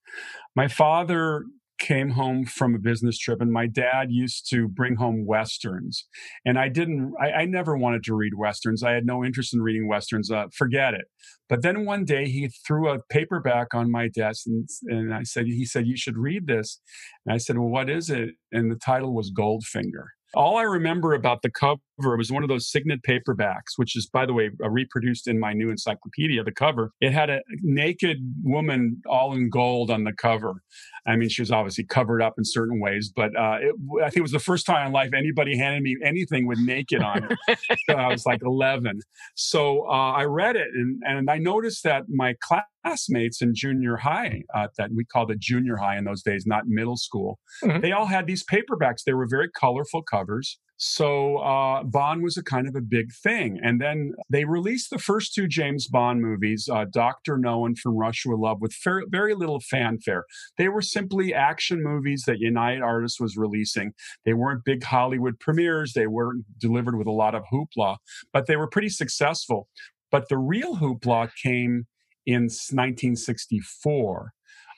[0.55, 1.45] my father
[1.79, 6.07] came home from a business trip and my dad used to bring home westerns.
[6.45, 8.83] And i didn't i, I never wanted to read westerns.
[8.83, 11.07] I had no interest in reading westerns uh, forget it.
[11.49, 15.47] But then one day he threw a paperback on my desk and, and i said
[15.47, 16.81] he said you should read this.
[17.25, 18.31] And i said well what is it?
[18.53, 20.09] And the title was goldfinger.
[20.35, 24.27] All I remember about the cover was one of those signet paperbacks, which is, by
[24.27, 26.43] the way, uh, reproduced in my new encyclopedia.
[26.45, 30.63] The cover it had a naked woman all in gold on the cover.
[31.07, 34.19] I mean, she was obviously covered up in certain ways, but uh, it, I think
[34.19, 37.59] it was the first time in life anybody handed me anything with naked on it.
[37.89, 39.01] so I was like 11.
[39.35, 44.43] So uh, I read it, and, and I noticed that my classmates in junior high,
[44.55, 47.81] uh, that we called it junior high in those days, not middle school, mm-hmm.
[47.81, 49.05] they all had these paperbacks.
[49.05, 50.59] They were very colorful covers.
[50.79, 53.59] So uh, Bond was a kind of a big thing.
[53.63, 57.39] And then they released the first two James Bond movies, uh, Dr.
[57.39, 60.25] No and From Russia with Love, with fair, very little fanfare.
[60.59, 63.93] They were simply action movies that United Artists was releasing.
[64.25, 65.95] They weren't big Hollywood premieres.
[65.95, 67.97] They weren't delivered with a lot of hoopla,
[68.33, 69.69] but they were pretty successful.
[70.11, 71.87] But the real hoopla came
[72.27, 74.33] in 1964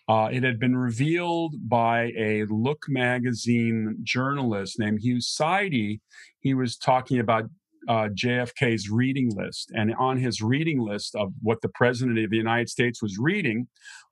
[0.08, 6.00] uh, it had been revealed by a Look magazine journalist named Hugh Sidey.
[6.40, 7.44] He was talking about
[7.88, 9.70] uh, JFK's reading list.
[9.74, 13.68] And on his reading list of what the president of the United States was reading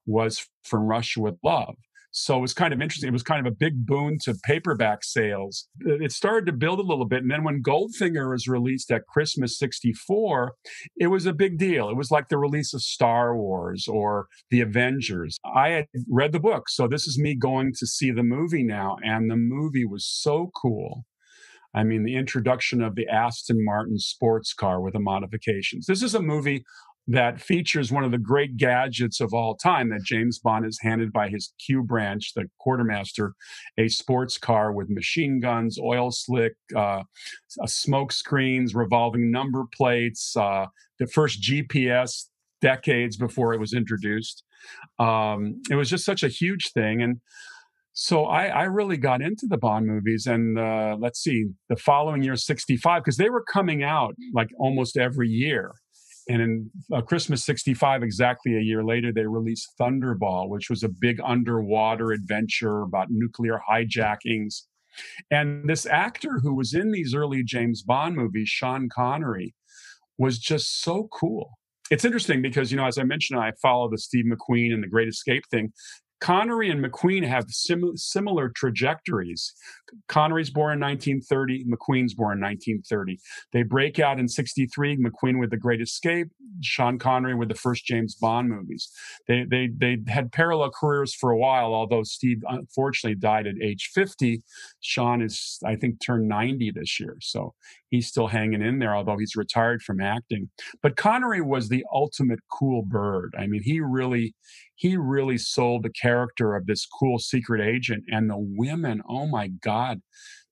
[0.06, 1.76] was From Russia with Love.
[2.18, 3.08] So it was kind of interesting.
[3.08, 5.68] It was kind of a big boon to paperback sales.
[5.80, 7.20] It started to build a little bit.
[7.20, 10.54] And then when Goldfinger was released at Christmas 64,
[10.96, 11.90] it was a big deal.
[11.90, 15.36] It was like the release of Star Wars or The Avengers.
[15.44, 16.70] I had read the book.
[16.70, 18.96] So this is me going to see the movie now.
[19.02, 21.04] And the movie was so cool.
[21.74, 25.84] I mean, the introduction of the Aston Martin sports car with the modifications.
[25.84, 26.64] This is a movie
[27.08, 31.12] that features one of the great gadgets of all time that James Bond is handed
[31.12, 33.34] by his Q branch, the quartermaster,
[33.78, 37.02] a sports car with machine guns, oil slick, uh,
[37.66, 40.66] smoke screens, revolving number plates, uh,
[40.98, 42.24] the first GPS
[42.60, 44.42] decades before it was introduced.
[44.98, 47.02] Um, it was just such a huge thing.
[47.02, 47.20] And
[47.92, 50.26] so I, I really got into the Bond movies.
[50.26, 54.96] And uh, let's see, the following year, 65, because they were coming out like almost
[54.96, 55.72] every year.
[56.28, 60.88] And in uh, Christmas 65, exactly a year later, they released Thunderball, which was a
[60.88, 64.62] big underwater adventure about nuclear hijackings.
[65.30, 69.54] And this actor who was in these early James Bond movies, Sean Connery,
[70.18, 71.50] was just so cool.
[71.90, 74.88] It's interesting because, you know, as I mentioned, I follow the Steve McQueen and the
[74.88, 75.72] Great Escape thing.
[76.20, 79.52] Connery and McQueen have sim- similar trajectories.
[80.08, 83.18] Connery's born in 1930, McQueen's born in 1930.
[83.52, 86.28] They break out in 63, McQueen with The Great Escape,
[86.62, 88.90] Sean Connery with the first James Bond movies.
[89.28, 93.90] They, they, they had parallel careers for a while, although Steve unfortunately died at age
[93.94, 94.42] 50.
[94.80, 97.16] Sean is, I think, turned 90 this year.
[97.20, 97.54] So
[97.90, 100.50] he's still hanging in there, although he's retired from acting.
[100.82, 103.34] But Connery was the ultimate cool bird.
[103.38, 104.34] I mean, he really,
[104.74, 109.02] he really sold the character of this cool secret agent and the women.
[109.08, 110.00] Oh my God.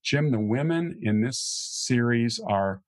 [0.03, 2.83] Jim, the women in this series are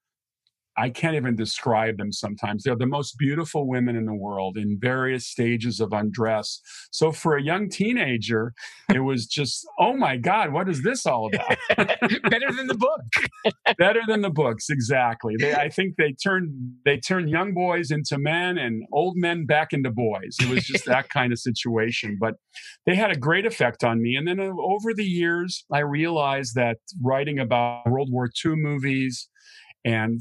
[0.78, 2.62] I can't even describe them sometimes.
[2.62, 6.60] They're the most beautiful women in the world in various stages of undress.
[6.90, 8.52] So for a young teenager,
[8.92, 11.56] it was just, oh my God, what is this all about?
[11.76, 13.54] Better than the book.
[13.78, 15.34] Better than the books, exactly.
[15.38, 16.50] They, I think they turned
[16.84, 20.36] they turned young boys into men and old men back into boys.
[20.40, 22.18] It was just that kind of situation.
[22.20, 22.34] But
[22.84, 24.16] they had a great effect on me.
[24.16, 29.28] And then uh, over the years, I realized that writing about World War II movies,
[29.86, 30.20] and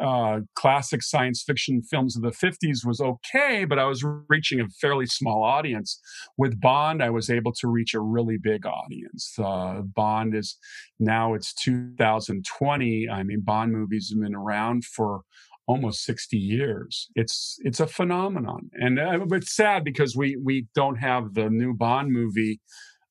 [0.00, 4.68] uh, classic science fiction films of the 50s was okay, but I was reaching a
[4.80, 6.00] fairly small audience.
[6.36, 9.32] With Bond, I was able to reach a really big audience.
[9.38, 10.58] Uh, Bond is
[10.98, 13.08] now it's 2020.
[13.08, 15.20] I mean, Bond movies have been around for
[15.68, 17.08] almost 60 years.
[17.14, 21.72] It's it's a phenomenon, and uh, it's sad because we we don't have the new
[21.72, 22.60] Bond movie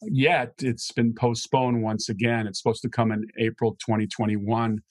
[0.02, 0.52] yet.
[0.60, 2.46] It's been postponed once again.
[2.46, 4.82] It's supposed to come in April 2021.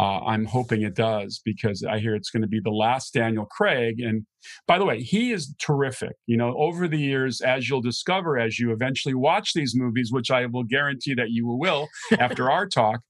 [0.00, 3.46] Uh, I'm hoping it does because I hear it's going to be the last Daniel
[3.46, 3.98] Craig.
[4.00, 4.24] And
[4.66, 6.12] by the way, he is terrific.
[6.26, 10.30] You know, over the years, as you'll discover as you eventually watch these movies, which
[10.30, 13.00] I will guarantee that you will after our talk,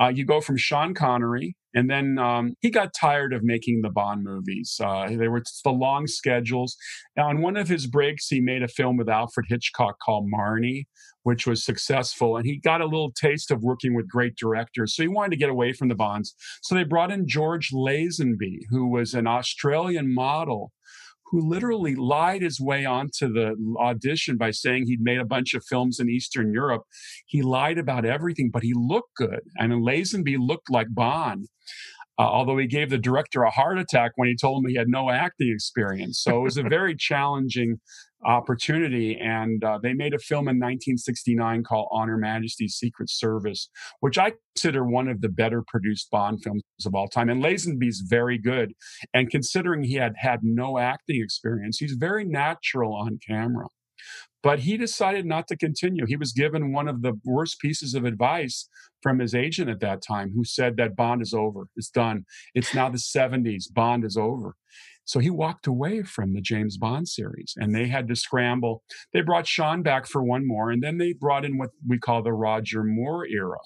[0.00, 3.90] uh, you go from Sean Connery, and then um, he got tired of making the
[3.90, 4.78] Bond movies.
[4.82, 6.76] Uh, there were the long schedules.
[7.16, 10.84] Now, on one of his breaks, he made a film with Alfred Hitchcock called Marnie,
[11.22, 12.36] which was successful.
[12.36, 14.94] And he got a little taste of working with great directors.
[14.94, 16.34] So he wanted to get away from the Bonds.
[16.62, 20.72] So they brought in George Lazenby, who was an Australian model
[21.32, 25.64] who literally lied his way onto the audition by saying he'd made a bunch of
[25.64, 26.82] films in Eastern Europe.
[27.26, 29.40] He lied about everything, but he looked good.
[29.56, 31.48] And Lazenby looked like Bond.
[32.22, 34.86] Uh, although he gave the director a heart attack when he told him he had
[34.86, 36.20] no acting experience.
[36.20, 37.80] So it was a very challenging
[38.24, 39.18] opportunity.
[39.18, 44.18] And uh, they made a film in 1969 called On Her Majesty's Secret Service, which
[44.18, 47.28] I consider one of the better produced Bond films of all time.
[47.28, 48.72] And Lazenby's very good.
[49.12, 53.66] And considering he had had no acting experience, he's very natural on camera.
[54.42, 56.04] But he decided not to continue.
[56.06, 58.68] He was given one of the worst pieces of advice
[59.02, 61.66] from his agent at that time, who said that Bond is over.
[61.76, 62.24] It's done.
[62.54, 63.72] It's now the 70s.
[63.72, 64.56] Bond is over.
[65.04, 68.82] So he walked away from the James Bond series and they had to scramble.
[69.12, 72.22] They brought Sean back for one more and then they brought in what we call
[72.22, 73.58] the Roger Moore era.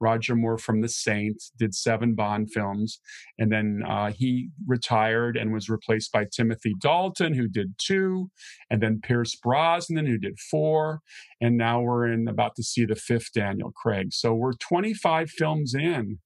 [0.00, 3.00] Roger Moore from The Saint, did seven Bond films,
[3.38, 8.30] and then uh, he retired and was replaced by Timothy Dalton, who did two,
[8.70, 11.00] and then Pierce Brosnan, who did four,
[11.40, 14.12] and now we're in about to see the fifth Daniel Craig.
[14.12, 16.18] So we're 25 films in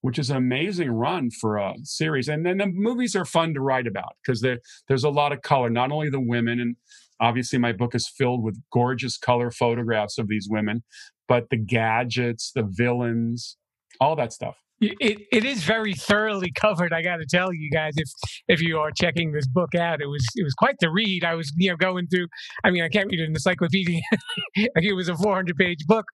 [0.00, 2.28] which is an amazing run for a series.
[2.28, 4.44] And then the movies are fun to write about because
[4.86, 6.76] there's a lot of color, not only the women, and
[7.20, 10.84] obviously my book is filled with gorgeous color photographs of these women,
[11.28, 13.56] but the gadgets, the villains,
[14.00, 14.56] all that stuff.
[14.80, 16.92] It, it is very thoroughly covered.
[16.92, 18.08] I got to tell you guys, if
[18.46, 21.24] if you are checking this book out, it was it was quite the read.
[21.24, 22.26] I was you know going through.
[22.62, 24.00] I mean, I can't read an encyclopedia.
[24.54, 26.04] it was a 400 page book,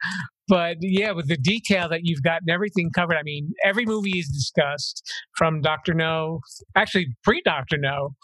[0.49, 3.17] but yeah, with the detail that you've gotten everything covered.
[3.17, 5.03] I mean, every movie is discussed
[5.37, 6.41] from Doctor No,
[6.75, 8.15] actually pre Doctor No,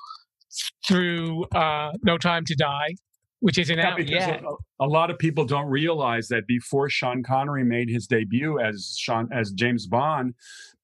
[0.86, 2.94] through uh, No Time to Die,
[3.40, 4.42] which isn't Yeah, out because yet.
[4.44, 8.94] a, a lot of people don't realize that before Sean Connery made his debut as
[8.98, 10.34] Sean as James Bond,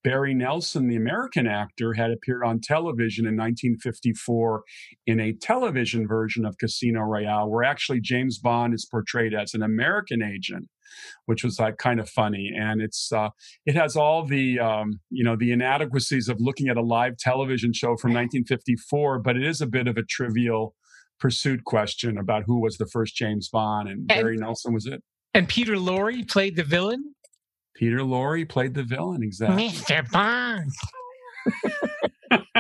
[0.02, 4.62] Barry Nelson, the American actor, had appeared on television in 1954
[5.06, 9.62] in a television version of Casino Royale, where actually James Bond is portrayed as an
[9.62, 10.68] American agent,
[11.26, 12.52] which was like kind of funny.
[12.56, 13.30] And it's uh,
[13.66, 17.72] it has all the um, you know the inadequacies of looking at a live television
[17.72, 20.74] show from 1954, but it is a bit of a trivial
[21.18, 25.02] pursuit question about who was the first James Bond, and, And- Barry Nelson was it.
[25.34, 27.14] And Peter Lorre played the villain.
[27.74, 29.68] Peter Lorre played the villain, exactly.
[29.68, 30.10] Mr.
[30.10, 30.70] Bond.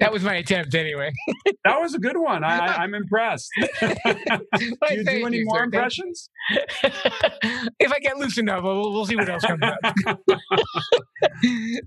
[0.00, 1.10] that was my attempt anyway.
[1.64, 2.44] That was a good one.
[2.44, 3.50] I, I, I'm impressed.
[3.80, 3.94] do
[4.60, 5.64] you do any you, more sir.
[5.64, 6.30] Impressions?
[7.78, 9.78] if I get loose enough, we'll, we'll see what else comes up.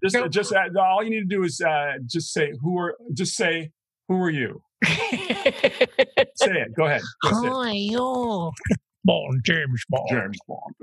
[0.04, 2.96] Just, So- just uh, all you need to do is uh, just say who are.
[3.14, 3.72] Just say
[4.08, 4.62] who are you.
[4.84, 6.74] Say it.
[6.76, 7.02] Go ahead.
[7.24, 7.52] Go say it.
[7.52, 8.52] are you?
[9.04, 10.10] Bond, James Bond.
[10.10, 10.76] James Bond.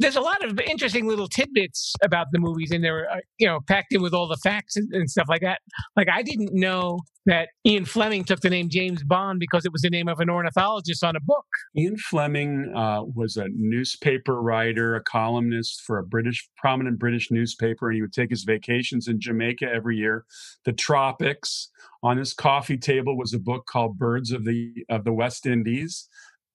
[0.00, 3.60] There's a lot of interesting little tidbits about the movies, and they're uh, you know
[3.66, 5.60] packed in with all the facts and, and stuff like that.
[5.96, 9.82] Like I didn't know that Ian Fleming took the name James Bond because it was
[9.82, 11.44] the name of an ornithologist on a book.
[11.76, 17.88] Ian Fleming uh, was a newspaper writer, a columnist for a British prominent British newspaper,
[17.88, 20.24] and he would take his vacations in Jamaica every year,
[20.64, 21.70] the tropics.
[22.02, 26.08] On his coffee table was a book called Birds of the of the West Indies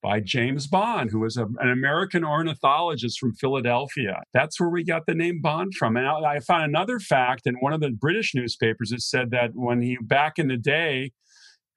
[0.04, 4.22] by James Bond, who was a, an American ornithologist from Philadelphia.
[4.34, 5.96] That's where we got the name Bond from.
[5.96, 8.92] And I, I found another fact in one of the British newspapers.
[8.92, 11.12] It said that when he back in the day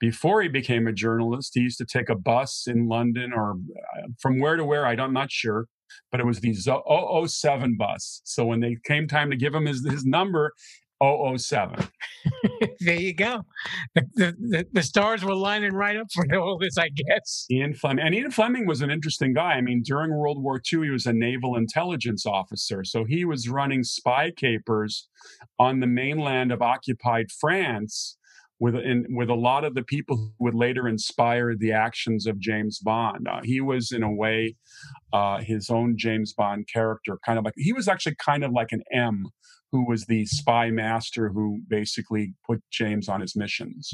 [0.00, 3.52] before he became a journalist, he used to take a bus in London or
[3.96, 5.68] uh, from where to where, I I'm not sure,
[6.10, 8.20] but it was the 007 bus.
[8.24, 10.52] So when they came time to give him his, his number,
[11.02, 11.88] 007.
[12.80, 13.42] there you go.
[13.94, 17.46] The, the, the, stars were lining right up for all this, I guess.
[17.50, 18.04] Ian Fleming.
[18.04, 19.52] And Ian Fleming was an interesting guy.
[19.52, 22.85] I mean, during World War II, he was a naval intelligence officer.
[22.85, 25.09] So he was running spy capers
[25.59, 28.16] on the mainland of occupied France
[28.59, 32.38] with in, with a lot of the people who would later inspire the actions of
[32.38, 33.28] James Bond.
[33.28, 34.56] Uh, he was, in a way,
[35.12, 38.72] uh, his own James Bond character, kind of like he was actually kind of like
[38.72, 39.26] an M,
[39.72, 43.92] who was the spy master who basically put James on his missions.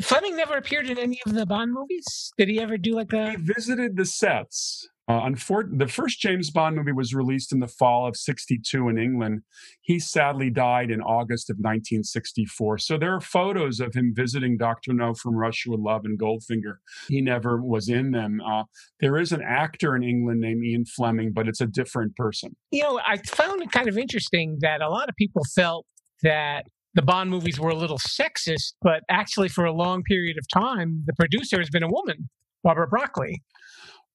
[0.00, 2.32] Fleming never appeared in any of the Bond movies.
[2.38, 3.32] Did he ever do like a?
[3.32, 4.88] He visited the sets.
[5.10, 8.96] Uh, unfor- the first James Bond movie was released in the fall of 62 in
[8.96, 9.42] England.
[9.80, 12.78] He sadly died in August of 1964.
[12.78, 14.92] So there are photos of him visiting Dr.
[14.92, 16.76] No from Russia with Love and Goldfinger.
[17.08, 18.40] He never was in them.
[18.40, 18.64] Uh,
[19.00, 22.54] there is an actor in England named Ian Fleming, but it's a different person.
[22.70, 25.86] You know, I found it kind of interesting that a lot of people felt
[26.22, 30.46] that the Bond movies were a little sexist, but actually, for a long period of
[30.54, 32.28] time, the producer has been a woman,
[32.62, 33.42] Barbara Broccoli.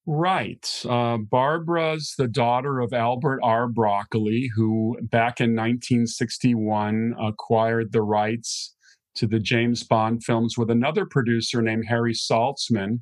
[0.08, 0.70] Right.
[0.88, 3.68] Uh, Barbara's the daughter of Albert R.
[3.68, 8.76] Broccoli, who back in 1961 acquired the rights
[9.16, 13.00] to the James Bond films with another producer named Harry Saltzman.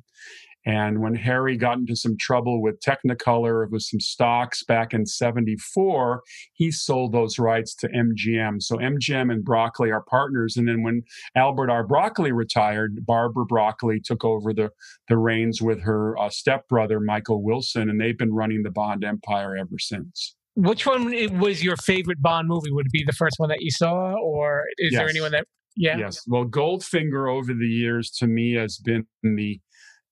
[0.66, 6.22] And when Harry got into some trouble with Technicolor with some stocks back in 74,
[6.54, 8.62] he sold those rights to MGM.
[8.62, 10.56] So MGM and Broccoli are partners.
[10.56, 11.02] And then when
[11.36, 11.86] Albert R.
[11.86, 14.70] Broccoli retired, Barbara Broccoli took over the,
[15.08, 19.56] the reins with her uh, stepbrother, Michael Wilson, and they've been running the Bond empire
[19.56, 20.34] ever since.
[20.56, 22.70] Which one was your favorite Bond movie?
[22.70, 25.46] Would it be the first one that you saw, or is there anyone that?
[25.76, 25.98] Yeah.
[25.98, 26.22] Yes.
[26.28, 29.60] Well, Goldfinger over the years to me has been the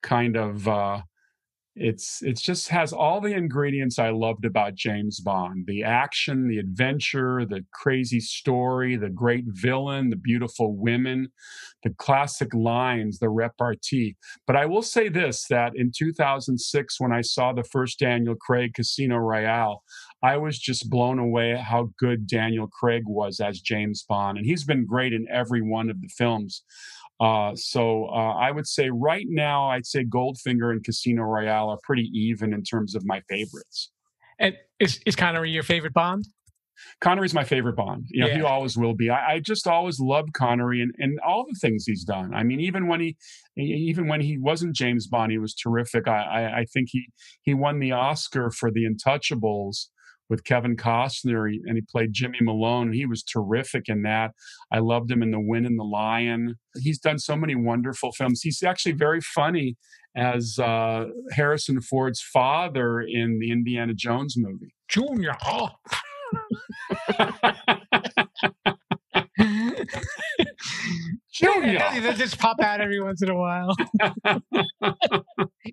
[0.03, 1.03] kind of uh
[1.75, 5.67] it's it's just has all the ingredients I loved about James Bond.
[5.67, 11.33] The action, the adventure, the crazy story, the great villain, the beautiful women,
[11.83, 14.17] the classic lines, the repartee.
[14.47, 18.75] But I will say this that in 2006 when I saw the first Daniel Craig
[18.75, 19.83] Casino Royale,
[20.23, 24.47] I was just blown away at how good Daniel Craig was as James Bond and
[24.47, 26.65] he's been great in every one of the films.
[27.23, 31.79] Uh, so uh, I would say right now, I'd say Goldfinger and Casino Royale are
[31.85, 33.93] pretty even in terms of my favorites.
[34.41, 36.27] And is is Connery your favorite Bond?
[37.01, 38.07] Connery's my favorite Bond.
[38.11, 39.09] You know, he always will be.
[39.09, 42.35] I, I just always loved Connery and, and all the things he's done.
[42.35, 43.17] I mean, even when he
[43.57, 46.09] even when he wasn't James Bond, he was terrific.
[46.09, 47.07] I, I, I think he
[47.43, 49.87] he won the Oscar for The Untouchables
[50.33, 52.91] with Kevin Costner, and he played Jimmy Malone.
[52.91, 54.31] He was terrific in that.
[54.73, 56.57] I loved him in The Wind and the Lion.
[56.81, 58.41] He's done so many wonderful films.
[58.41, 59.77] He's actually very funny
[60.17, 64.75] as uh, Harrison Ford's father in the Indiana Jones movie.
[64.89, 65.37] Junior.
[65.45, 65.69] Oh.
[71.33, 71.79] Junior.
[72.01, 73.75] They just pop out every once in a while.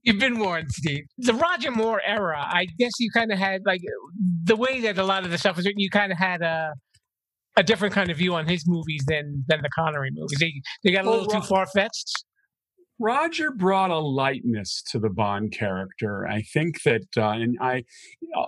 [0.03, 1.03] You've been warned, Steve.
[1.17, 3.81] The Roger Moore era, I guess you kind of had like
[4.43, 5.79] the way that a lot of the stuff was written.
[5.79, 6.73] You kind of had a
[7.57, 10.37] a different kind of view on his movies than than the Connery movies.
[10.39, 10.53] They
[10.83, 12.23] they got a Well, little too far fetched.
[12.99, 16.27] Roger brought a lightness to the Bond character.
[16.27, 17.85] I think that, uh, and I,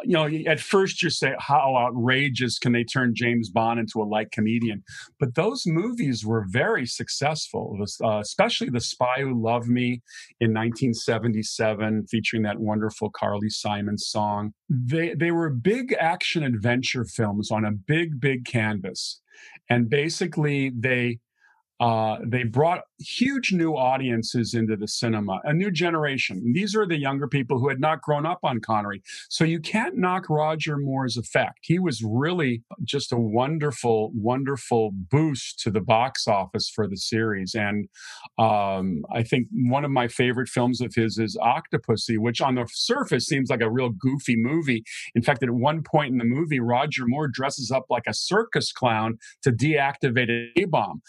[0.04, 4.04] you know, at first you say, how outrageous can they turn James Bond into a
[4.04, 4.84] light comedian?
[5.20, 10.02] But those movies were very successful, uh, especially The Spy Who Loved Me
[10.42, 14.54] in 1977, featuring that wonderful Carly Simon song.
[14.70, 19.22] They, they were big action adventure films on a big, big canvas.
[19.70, 21.20] And basically, they,
[21.80, 26.54] uh, they brought huge new audiences into the cinema, a new generation.
[26.54, 29.02] These are the younger people who had not grown up on Connery.
[29.30, 31.60] So you can't knock Roger Moore's effect.
[31.62, 37.56] He was really just a wonderful, wonderful boost to the box office for the series.
[37.56, 37.88] And
[38.38, 42.68] um, I think one of my favorite films of his is Octopussy, which on the
[42.72, 44.84] surface seems like a real goofy movie.
[45.16, 48.72] In fact, at one point in the movie, Roger Moore dresses up like a circus
[48.72, 51.02] clown to deactivate a bomb.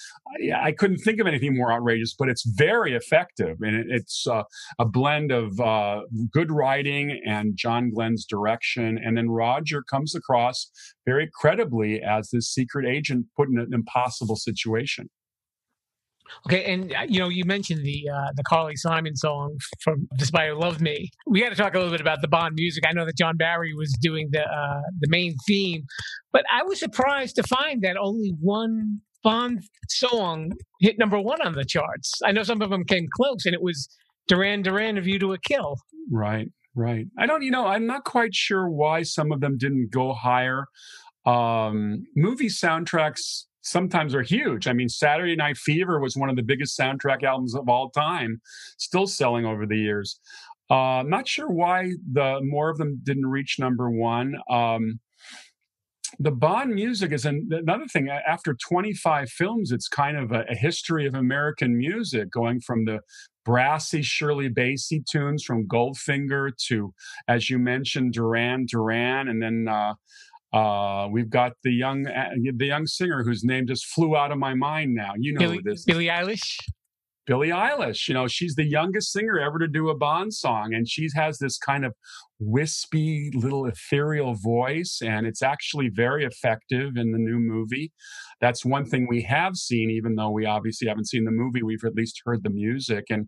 [0.52, 4.26] I, I couldn't think of anything more outrageous, but it's very effective, and it, it's
[4.26, 4.42] uh,
[4.78, 6.02] a blend of uh,
[6.32, 8.98] good writing and John Glen's direction.
[9.02, 10.70] And then Roger comes across
[11.06, 15.08] very credibly as this secret agent put in an impossible situation.
[16.46, 20.24] Okay, and uh, you know, you mentioned the uh, the Carly Simon song from "The
[20.24, 22.84] Spy Who Loved Me." We got to talk a little bit about the Bond music.
[22.88, 25.84] I know that John Barry was doing the uh, the main theme,
[26.32, 31.54] but I was surprised to find that only one Bond song hit number one on
[31.54, 32.20] the charts.
[32.24, 33.88] I know some of them came close, and it was
[34.28, 35.76] Duran Duran A View to a Kill."
[36.10, 37.06] Right, right.
[37.18, 40.66] I don't, you know, I'm not quite sure why some of them didn't go higher.
[41.24, 44.66] Um, movie soundtracks sometimes are huge.
[44.66, 48.40] I mean, Saturday Night Fever was one of the biggest soundtrack albums of all time,
[48.76, 50.18] still selling over the years.
[50.68, 54.34] Uh, not sure why the more of them didn't reach number one.
[54.50, 55.00] Um,
[56.18, 58.08] the Bond music is an, another thing.
[58.08, 63.00] After 25 films, it's kind of a, a history of American music, going from the
[63.44, 66.92] brassy Shirley Bassey tunes from Goldfinger to,
[67.28, 69.94] as you mentioned, Duran Duran, and then uh,
[70.56, 74.38] uh, we've got the young uh, the young singer whose name just flew out of
[74.38, 75.12] my mind now.
[75.16, 75.84] You know Billy, who this is.
[75.84, 76.58] Billie Eilish.
[77.32, 78.08] Billie Eilish.
[78.08, 81.38] You know, she's the youngest singer ever to do a Bond song, and she has
[81.38, 81.94] this kind of
[82.38, 87.90] wispy, little ethereal voice, and it's actually very effective in the new movie.
[88.42, 91.62] That's one thing we have seen, even though we obviously haven't seen the movie.
[91.62, 93.26] We've at least heard the music, and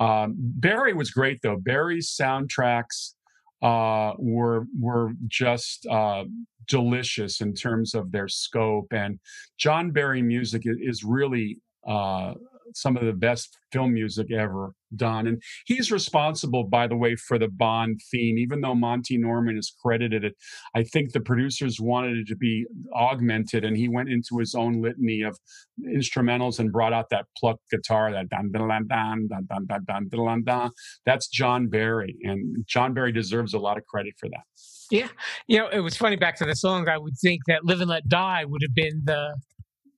[0.00, 1.56] um, Barry was great though.
[1.56, 3.14] Barry's soundtracks
[3.62, 6.24] uh, were were just uh,
[6.68, 9.18] delicious in terms of their scope, and
[9.56, 11.56] John Barry music is really
[11.88, 12.34] uh,
[12.74, 15.26] some of the best film music ever done.
[15.26, 19.72] And he's responsible, by the way, for the Bond theme, even though Monty Norman is
[19.82, 20.34] credited it.
[20.74, 24.82] I think the producers wanted it to be augmented, and he went into his own
[24.82, 25.38] litany of
[25.86, 29.84] instrumentals and brought out that pluck guitar, that dun dun dun dun dun dun dun
[29.86, 30.70] dun dun dun dun.
[31.06, 34.42] That's John Barry, and John Barry deserves a lot of credit for that.
[34.90, 35.08] Yeah,
[35.46, 36.16] you know, it was funny.
[36.16, 39.02] Back to the song, I would think that "Live and Let Die" would have been
[39.04, 39.36] the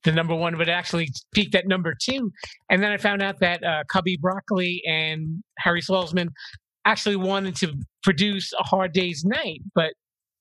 [0.03, 2.31] the number one, but it actually peaked at number two.
[2.69, 6.29] And then I found out that uh, Cubby Broccoli and Harry Saltzman
[6.85, 7.73] actually wanted to
[8.03, 9.93] produce "A Hard Day's Night," but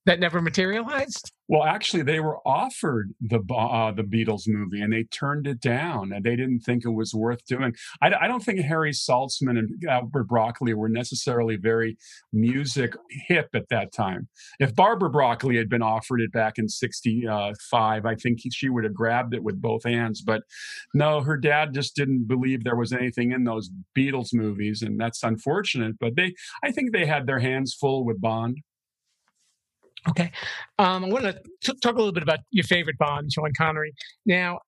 [0.06, 1.32] that never materialized.
[1.52, 6.10] Well, actually, they were offered the uh, the Beatles movie, and they turned it down.
[6.10, 7.74] And they didn't think it was worth doing.
[8.00, 11.98] I don't think Harry Saltzman and Albert Broccoli were necessarily very
[12.32, 12.94] music
[13.28, 14.28] hip at that time.
[14.60, 18.84] If Barbara Broccoli had been offered it back in '65, I think he, she would
[18.84, 20.22] have grabbed it with both hands.
[20.22, 20.44] But
[20.94, 25.22] no, her dad just didn't believe there was anything in those Beatles movies, and that's
[25.22, 25.98] unfortunate.
[26.00, 26.32] But they,
[26.64, 28.56] I think they had their hands full with Bond.
[30.08, 30.32] Okay.
[30.78, 33.92] Um, I want to talk a little bit about your favorite Bond, Sean Connery.
[34.26, 34.58] Now,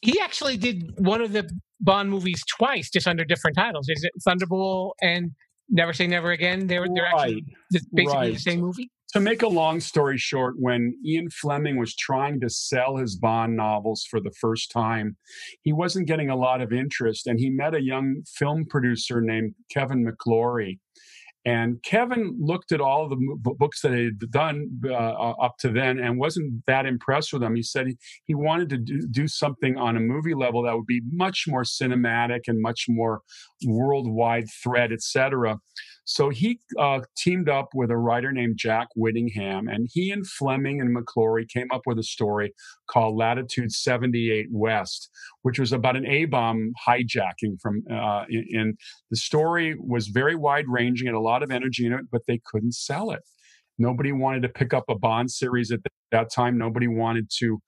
[0.00, 1.48] he actually did one of the
[1.80, 3.88] Bond movies twice, just under different titles.
[3.88, 5.30] Is it Thunderball and
[5.68, 6.66] Never Say Never Again?
[6.66, 7.44] They're they're actually
[7.92, 8.90] basically the same movie.
[9.14, 13.56] to make a long story short, when Ian Fleming was trying to sell his Bond
[13.56, 15.16] novels for the first time,
[15.62, 17.28] he wasn't getting a lot of interest.
[17.28, 20.80] And he met a young film producer named Kevin McClory.
[21.46, 25.98] And Kevin looked at all the books that he had done uh, up to then
[25.98, 27.54] and wasn't that impressed with them.
[27.54, 30.86] He said he, he wanted to do, do something on a movie level that would
[30.86, 33.20] be much more cinematic and much more
[33.66, 35.58] worldwide threat, etc.
[36.04, 40.80] So he uh, teamed up with a writer named Jack Whittingham, and he and Fleming
[40.80, 42.54] and McClory came up with a story
[42.90, 45.10] called Latitude 78 West,
[45.42, 47.82] which was about an A bomb hijacking from.
[47.90, 48.76] Uh, in, in
[49.10, 52.40] the story was very wide ranging, had a lot of energy in it, but they
[52.44, 53.20] couldn't sell it.
[53.78, 55.80] Nobody wanted to pick up a Bond series at
[56.12, 56.56] that time.
[56.56, 57.60] Nobody wanted to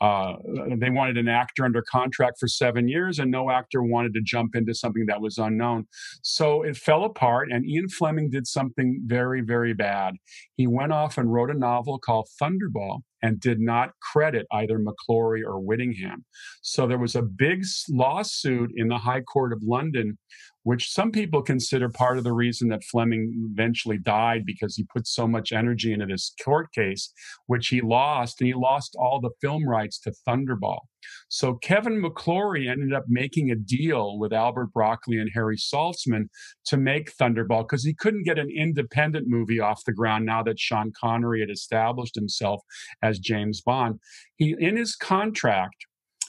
[0.00, 0.34] uh,
[0.76, 4.56] they wanted an actor under contract for seven years, and no actor wanted to jump
[4.56, 5.86] into something that was unknown.
[6.22, 10.14] So it fell apart, and Ian Fleming did something very, very bad.
[10.56, 15.42] He went off and wrote a novel called Thunderball and did not credit either McClory
[15.46, 16.24] or Whittingham.
[16.60, 20.18] So there was a big lawsuit in the High Court of London
[20.64, 25.06] which some people consider part of the reason that Fleming eventually died because he put
[25.06, 27.12] so much energy into this court case,
[27.46, 30.80] which he lost, and he lost all the film rights to Thunderball.
[31.28, 36.26] So Kevin McClory ended up making a deal with Albert Broccoli and Harry Saltzman
[36.66, 40.60] to make Thunderball because he couldn't get an independent movie off the ground now that
[40.60, 42.62] Sean Connery had established himself
[43.02, 43.98] as James Bond.
[44.36, 45.86] He in his contract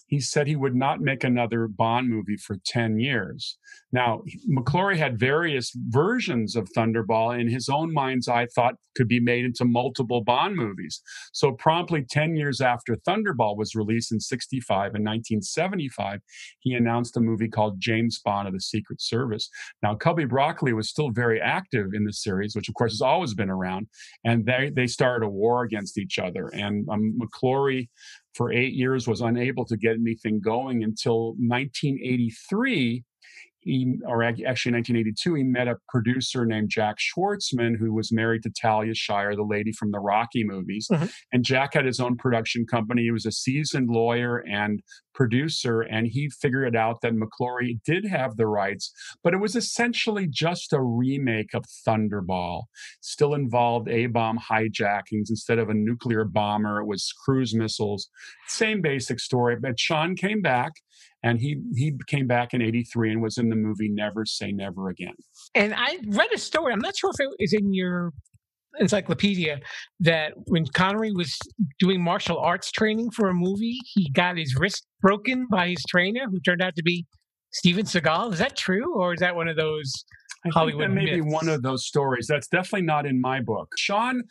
[0.07, 3.57] he said he would not make another Bond movie for 10 years.
[3.91, 9.19] Now, McClory had various versions of Thunderball in his own mind's eye thought could be
[9.19, 11.01] made into multiple Bond movies.
[11.31, 16.19] So promptly 10 years after Thunderball was released in 65 and 1975,
[16.59, 19.49] he announced a movie called James Bond of the Secret Service.
[19.81, 23.33] Now, Cubby Broccoli was still very active in the series, which of course has always
[23.33, 23.87] been around,
[24.23, 26.49] and they, they started a war against each other.
[26.53, 27.89] And um, McClory
[28.33, 33.03] for eight years was unable to get anything going until 1983
[33.63, 38.43] he, or actually in 1982, he met a producer named Jack Schwartzman, who was married
[38.43, 40.87] to Talia Shire, the lady from the Rocky movies.
[40.91, 41.05] Mm-hmm.
[41.31, 43.03] And Jack had his own production company.
[43.03, 44.81] He was a seasoned lawyer and
[45.13, 48.91] producer, and he figured out that McClory did have the rights,
[49.23, 52.63] but it was essentially just a remake of Thunderball.
[53.01, 55.29] Still involved A bomb hijackings.
[55.29, 58.09] Instead of a nuclear bomber, it was cruise missiles.
[58.47, 59.55] Same basic story.
[59.59, 60.73] But Sean came back
[61.23, 64.89] and he he came back in 83 and was in the movie never say never
[64.89, 65.13] again
[65.55, 68.11] and i read a story i'm not sure if it is in your
[68.79, 69.59] encyclopedia
[69.99, 71.37] that when connery was
[71.79, 76.25] doing martial arts training for a movie he got his wrist broken by his trainer
[76.29, 77.05] who turned out to be
[77.51, 80.05] steven seagal is that true or is that one of those
[80.45, 81.25] I Hollywood think that may myths?
[81.25, 82.27] be one of those stories.
[82.27, 83.69] That's definitely not in my book.
[83.77, 84.23] Sean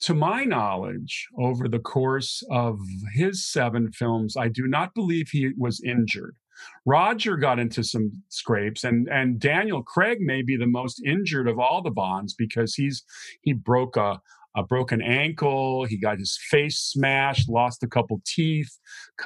[0.00, 2.78] to my knowledge, over the course of
[3.14, 6.36] his seven films, I do not believe he was injured.
[6.84, 11.58] Roger got into some scrapes, and and Daniel Craig may be the most injured of
[11.58, 13.04] all the Bonds because he's
[13.42, 14.20] he broke a
[14.56, 15.84] a broken ankle.
[15.84, 18.70] He got his face smashed, lost a couple teeth.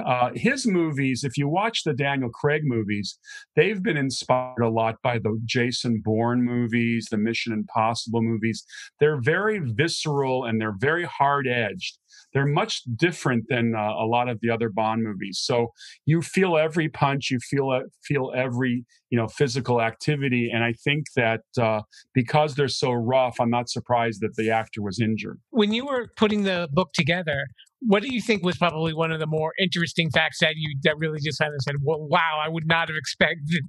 [0.04, 3.18] Uh, his movies, if you watch the Daniel Craig movies,
[3.56, 8.64] they've been inspired a lot by the Jason Bourne movies, the Mission Impossible movies.
[8.98, 11.99] They're very visceral and they're very hard edged
[12.32, 15.40] they're much different than uh, a lot of the other Bond movies.
[15.42, 15.68] So
[16.06, 20.74] you feel every punch, you feel uh, feel every you know physical activity, and I
[20.84, 21.82] think that uh,
[22.14, 25.38] because they're so rough, I'm not surprised that the actor was injured.
[25.50, 27.44] When you were putting the book together,
[27.80, 30.96] what do you think was probably one of the more interesting facts that you that
[30.98, 33.64] really just kind of said, "Well, wow, I would not have expected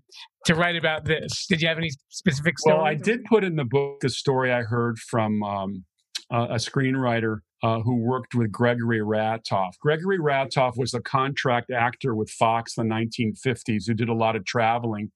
[0.45, 2.77] to write about this." Did you have any specific stories?
[2.77, 5.85] Well, I did put in the book a story I heard from um,
[6.29, 9.77] a screenwriter uh, who worked with Gregory Ratoff.
[9.79, 14.35] Gregory Ratoff was a contract actor with Fox in the 1950s who did a lot
[14.35, 15.11] of traveling,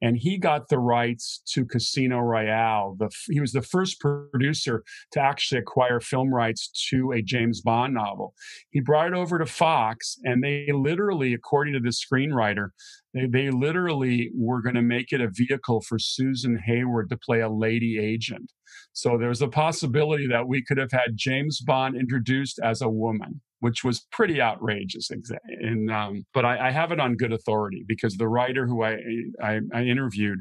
[0.00, 2.96] and he got the rights to Casino Royale.
[2.98, 7.94] The, he was the first producer to actually acquire film rights to a James Bond
[7.94, 8.34] novel.
[8.70, 12.68] He brought it over to Fox, and they literally, according to the screenwriter,
[13.12, 17.40] they, they literally were going to make it a vehicle for Susan Hayward to play
[17.40, 18.52] a lady agent.
[18.92, 23.40] So there's a possibility that we could have had James Bond introduced as a woman,
[23.60, 25.10] which was pretty outrageous.
[25.10, 28.98] And, um, but I, I, have it on good authority because the writer who I,
[29.42, 30.40] I, I interviewed,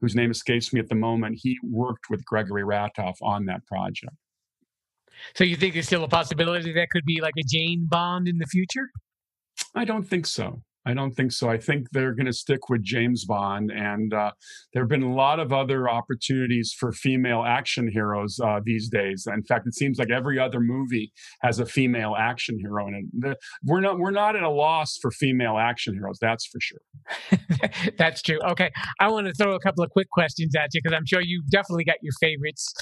[0.00, 4.14] whose name escapes me at the moment, he worked with Gregory Ratoff on that project.
[5.34, 8.38] So you think there's still a possibility that could be like a Jane Bond in
[8.38, 8.90] the future?
[9.74, 10.62] I don't think so.
[10.84, 11.48] I don't think so.
[11.48, 14.32] I think they're going to stick with James Bond, and uh,
[14.72, 19.28] there have been a lot of other opportunities for female action heroes uh, these days.
[19.32, 23.38] In fact, it seems like every other movie has a female action hero in it.
[23.64, 26.18] we're not we're not at a loss for female action heroes.
[26.20, 26.80] That's for sure.
[27.98, 28.40] that's true.
[28.50, 31.20] Okay, I want to throw a couple of quick questions at you because I'm sure
[31.20, 32.74] you've definitely got your favorites.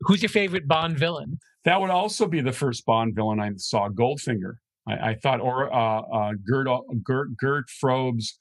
[0.00, 1.38] Who's your favorite Bond villain?
[1.64, 4.56] That would also be the first Bond villain I saw, Goldfinger.
[4.88, 6.68] I, I thought, or uh, uh, Gert,
[7.02, 8.38] Gert, Gert Frobe's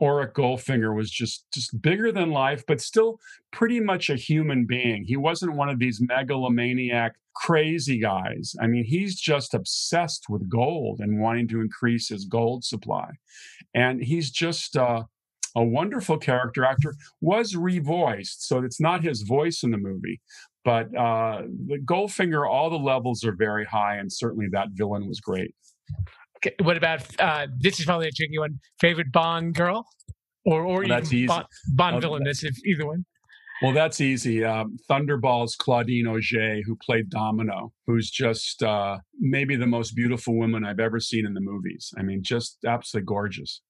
[0.00, 3.18] Auric Goldfinger was just just bigger than life, but still
[3.52, 5.04] pretty much a human being.
[5.04, 8.54] He wasn't one of these megalomaniac crazy guys.
[8.60, 13.10] I mean, he's just obsessed with gold and wanting to increase his gold supply,
[13.74, 14.76] and he's just.
[14.76, 15.04] Uh,
[15.56, 20.20] a wonderful character actor was revoiced, so it's not his voice in the movie,
[20.64, 25.18] but uh, the Goldfinger, all the levels are very high, and certainly that villain was
[25.18, 25.52] great.
[26.38, 28.58] Okay, what about uh, this is probably a tricky one.
[28.80, 29.86] Favorite Bond girl,
[30.44, 31.28] or or that's even.
[31.28, 32.22] Bond, Bond Oh, villain?
[32.24, 33.04] That's if either one.
[33.62, 34.42] Well, that's easy.
[34.42, 40.64] Um, Thunderball's Claudine Auger, who played Domino, who's just uh, maybe the most beautiful woman
[40.64, 41.92] I've ever seen in the movies.
[41.98, 43.60] I mean, just absolutely gorgeous.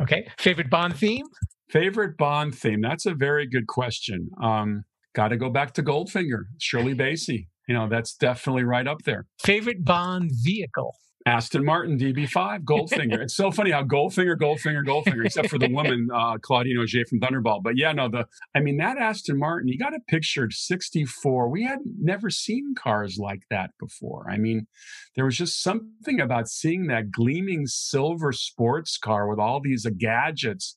[0.00, 1.26] Okay, favorite Bond theme.
[1.70, 2.80] Favorite Bond theme?
[2.80, 4.30] That's a very good question.
[4.42, 4.84] Um,
[5.14, 7.48] Got to go back to Goldfinger, Shirley Bassey.
[7.68, 9.26] You know, that's definitely right up there.
[9.42, 10.94] Favorite Bond vehicle.
[11.26, 13.20] Aston Martin DB5, Goldfinger.
[13.22, 17.20] it's so funny how Goldfinger, Goldfinger, Goldfinger, except for the woman, uh, Claudine Auger from
[17.20, 17.62] Thunderball.
[17.62, 21.48] But yeah, no, the, I mean, that Aston Martin, you got it pictured 64.
[21.48, 24.26] We had never seen cars like that before.
[24.30, 24.66] I mean,
[25.14, 29.90] there was just something about seeing that gleaming silver sports car with all these uh,
[29.96, 30.76] gadgets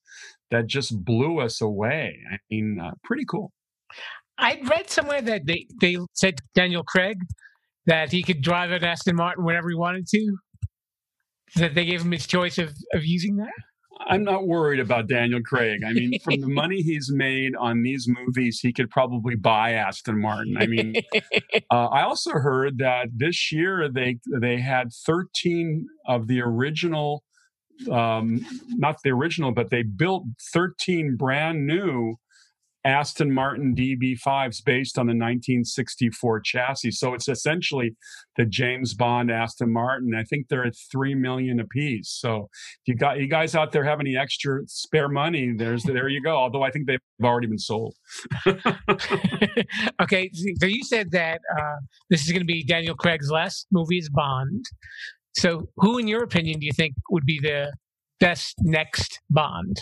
[0.52, 2.20] that just blew us away.
[2.32, 3.52] I mean, uh, pretty cool.
[4.38, 7.18] I read somewhere that they, they said Daniel Craig
[7.86, 10.38] that he could drive an Aston Martin whenever he wanted to.
[11.55, 13.53] That they gave him his choice of, of using that.
[14.07, 15.81] I'm not worried about Daniel Craig.
[15.86, 20.19] I mean, from the money he's made on these movies, he could probably buy Aston
[20.19, 20.57] Martin.
[20.57, 20.95] I mean,
[21.71, 27.23] uh, I also heard that this year they they had 13 of the original,
[27.89, 32.15] um, not the original, but they built 13 brand new
[32.86, 36.91] Aston Martin DB5s based on the 1964 chassis.
[36.91, 37.95] So it's essentially
[38.38, 40.13] the James Bond Aston Martin.
[40.15, 42.09] I think they're at three million apiece.
[42.09, 46.07] So if you got you guys out there have any extra spare money, there's there
[46.07, 46.36] you go.
[46.38, 47.95] Although I think they've already been sold.
[50.01, 50.29] okay,
[50.59, 51.77] so you said that uh,
[52.09, 54.65] this is going to be Daniel Craig's last movie as Bond.
[55.38, 57.73] So, who, in your opinion, do you think would be the
[58.19, 59.81] best next Bond?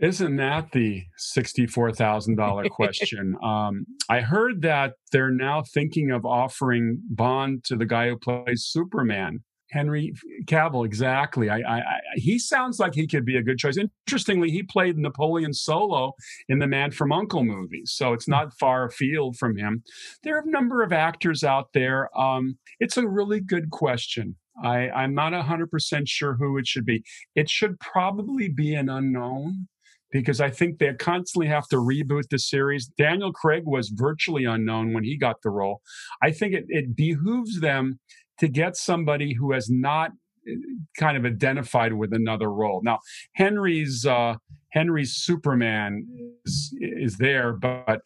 [0.00, 3.36] Isn't that the sixty-four thousand dollar question?
[3.42, 8.64] um, I heard that they're now thinking of offering Bond to the guy who plays
[8.64, 10.12] Superman, Henry
[10.46, 10.84] Cavill.
[10.84, 11.48] Exactly.
[11.48, 13.76] I, I, I, he sounds like he could be a good choice.
[13.76, 16.12] Interestingly, he played Napoleon Solo
[16.48, 19.82] in the Man from Uncle movies, so it's not far afield from him.
[20.22, 22.16] There are a number of actors out there.
[22.18, 24.36] Um, it's a really good question.
[24.62, 27.02] I, I'm not 100% sure who it should be.
[27.34, 29.66] It should probably be an unknown
[30.14, 32.86] because I think they constantly have to reboot the series.
[32.86, 35.82] Daniel Craig was virtually unknown when he got the role.
[36.22, 37.98] I think it, it behooves them
[38.38, 40.12] to get somebody who has not
[40.48, 40.54] uh,
[40.96, 42.80] kind of identified with another role.
[42.84, 43.00] Now,
[43.34, 44.36] Henry's uh,
[44.70, 46.06] Henry's Superman
[46.46, 48.00] is, is there, but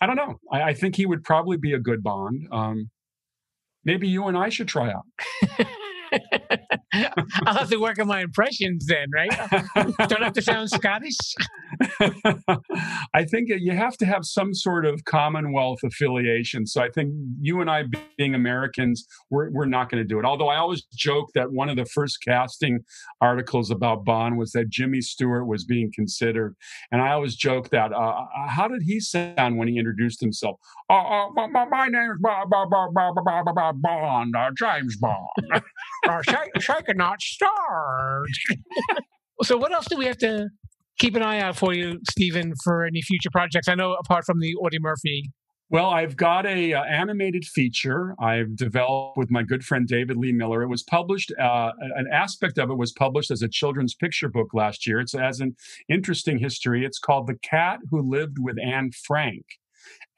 [0.00, 0.40] I don't know.
[0.50, 2.48] I, I, think he would probably be a good Bond.
[2.50, 2.88] Um,
[3.84, 5.04] maybe you and I should try out.
[7.46, 9.30] I'll have to work on my impressions then, right?
[10.08, 11.16] Don't have to sound Scottish.
[13.14, 16.66] I think you have to have some sort of Commonwealth affiliation.
[16.66, 17.84] So I think you and I,
[18.16, 20.24] being Americans, we're, we're not going to do it.
[20.24, 22.80] Although I always joke that one of the first casting
[23.20, 26.56] articles about Bond was that Jimmy Stewart was being considered.
[26.90, 30.58] And I always joke that, uh, how did he sound when he introduced himself?
[30.88, 32.50] Uh, uh, my, my name is Bond,
[34.58, 35.28] James Bond,
[36.04, 36.26] Bond.
[36.28, 38.40] uh, Psychonaut stars.
[39.42, 40.48] so, what else do we have to
[40.98, 43.68] keep an eye out for you, Steven, for any future projects?
[43.68, 45.30] I know apart from the Audie Murphy.
[45.70, 50.32] Well, I've got a uh, animated feature I've developed with my good friend David Lee
[50.32, 50.62] Miller.
[50.62, 51.32] It was published.
[51.38, 54.98] Uh, an aspect of it was published as a children's picture book last year.
[54.98, 55.54] It's as an
[55.88, 56.84] interesting history.
[56.84, 59.59] It's called "The Cat Who Lived with Anne Frank."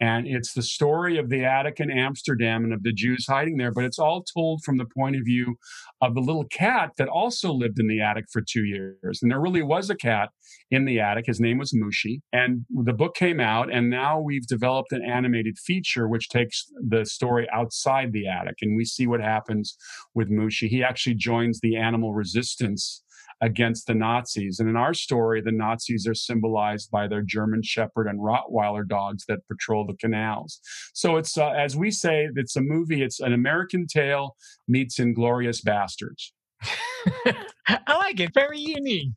[0.02, 3.70] And it's the story of the attic in Amsterdam and of the Jews hiding there,
[3.70, 5.54] but it's all told from the point of view
[6.00, 9.20] of the little cat that also lived in the attic for two years.
[9.22, 10.30] And there really was a cat
[10.72, 11.26] in the attic.
[11.26, 12.20] His name was Mouschi.
[12.32, 17.06] And the book came out, and now we've developed an animated feature which takes the
[17.06, 18.56] story outside the attic.
[18.60, 19.76] And we see what happens
[20.16, 20.66] with Mouschi.
[20.66, 23.04] He actually joins the animal resistance
[23.42, 24.60] against the Nazis.
[24.60, 29.24] And in our story, the Nazis are symbolized by their German Shepherd and Rottweiler dogs
[29.28, 30.60] that patrol the canals.
[30.94, 34.36] So it's, uh, as we say, it's a movie, it's an American tale
[34.68, 36.32] meets Inglorious Bastards.
[37.66, 38.30] I like it.
[38.32, 39.10] Very unique.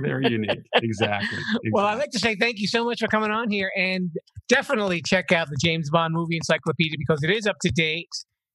[0.00, 0.62] Very unique.
[0.74, 1.38] Exactly.
[1.38, 1.38] exactly.
[1.72, 4.10] Well, I'd like to say thank you so much for coming on here and
[4.48, 8.08] definitely check out the James Bond movie encyclopedia because it is up to date.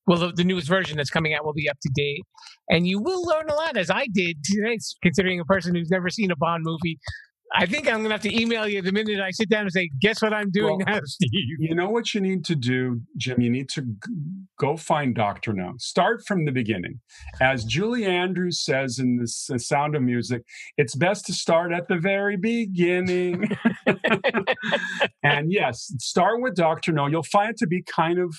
[0.08, 2.24] Well, the, the newest version that's coming out will be up to date,
[2.70, 4.78] and you will learn a lot, as I did today.
[5.04, 7.00] Considering a person who's never seen a Bond movie,
[7.54, 9.72] I think I'm going to have to email you the minute I sit down and
[9.72, 11.30] say, "Guess what I'm doing Well, now, Steve."
[11.60, 13.42] You know what you need to do, Jim?
[13.42, 13.86] You need to
[14.58, 15.52] go find Dr.
[15.54, 15.74] No.
[15.78, 17.00] Start from the beginning.
[17.42, 20.44] As Julie Andrews says in this uh, Sound of Music,
[20.78, 23.50] it's best to start at the very beginning.
[25.24, 26.94] and yes, start with Dr.
[26.94, 27.08] No.
[27.08, 28.34] You'll find it to be kind of,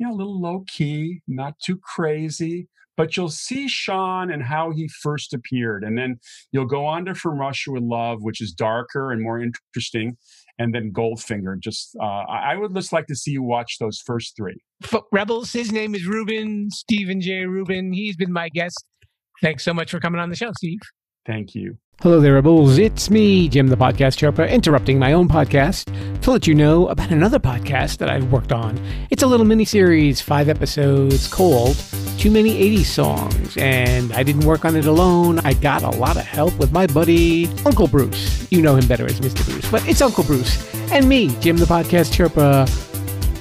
[0.00, 2.68] you know, a little low key, not too crazy.
[2.96, 5.84] But you'll see Sean and how he first appeared.
[5.84, 6.18] And then
[6.52, 10.18] you'll go on to From Russia with Love, which is darker and more interesting
[10.58, 11.58] and then Goldfinger.
[11.58, 14.60] Just uh, I would just like to see you watch those first three.
[14.84, 15.52] F- Rebels.
[15.52, 17.46] His name is Rubin Steven J.
[17.46, 17.92] Rubin.
[17.92, 18.84] He's been my guest.
[19.40, 20.80] Thanks so much for coming on the show, Steve.
[21.26, 21.78] Thank you.
[22.02, 22.78] Hello there, Rebels.
[22.78, 25.84] It's me, Jim the Podcast Chirper, interrupting my own podcast
[26.22, 28.80] to let you know about another podcast that I've worked on.
[29.10, 31.76] It's a little mini series, five episodes, called
[32.16, 33.54] Too Many 80s Songs.
[33.58, 35.40] And I didn't work on it alone.
[35.40, 38.50] I got a lot of help with my buddy, Uncle Bruce.
[38.50, 39.44] You know him better as Mr.
[39.44, 40.74] Bruce, but it's Uncle Bruce.
[40.92, 42.66] And me, Jim the Podcast Chirper,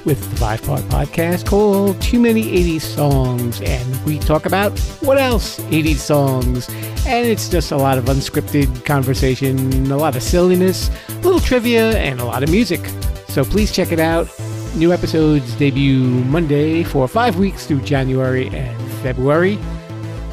[0.09, 3.61] with the five part podcast called Too Many 80s Songs.
[3.61, 5.59] And we talk about what else?
[5.59, 6.67] 80s songs.
[7.05, 11.95] And it's just a lot of unscripted conversation, a lot of silliness, a little trivia,
[11.99, 12.83] and a lot of music.
[13.27, 14.27] So please check it out.
[14.73, 19.59] New episodes debut Monday for five weeks through January and February.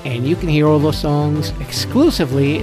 [0.06, 2.60] And you can hear all those songs exclusively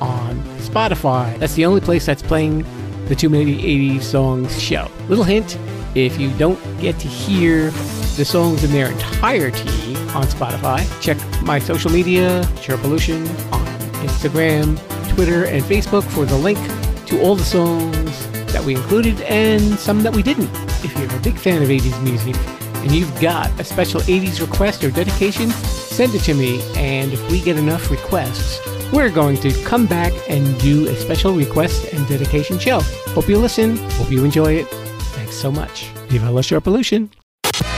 [0.00, 1.36] on Spotify.
[1.40, 2.64] That's the only place that's playing
[3.06, 4.88] the Too Many 80s Songs show.
[5.08, 5.58] Little hint
[6.06, 7.70] if you don't get to hear
[8.16, 13.66] the songs in their entirety on Spotify, check my social media, Sherpolution, on
[14.06, 14.78] Instagram,
[15.14, 16.58] Twitter, and Facebook for the link
[17.06, 20.50] to all the songs that we included and some that we didn't.
[20.84, 22.36] If you're a big fan of 80s music
[22.82, 26.62] and you've got a special 80s request or dedication, send it to me.
[26.76, 28.60] And if we get enough requests,
[28.92, 32.80] we're going to come back and do a special request and dedication show.
[33.08, 33.76] Hope you listen.
[33.92, 34.87] Hope you enjoy it.
[35.28, 35.84] Thanks so much.
[36.08, 37.10] Viva la pollution.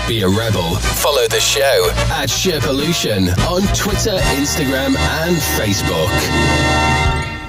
[0.07, 0.77] Be a rebel.
[0.77, 6.09] Follow the show at Sherpolution on Twitter, Instagram, and Facebook.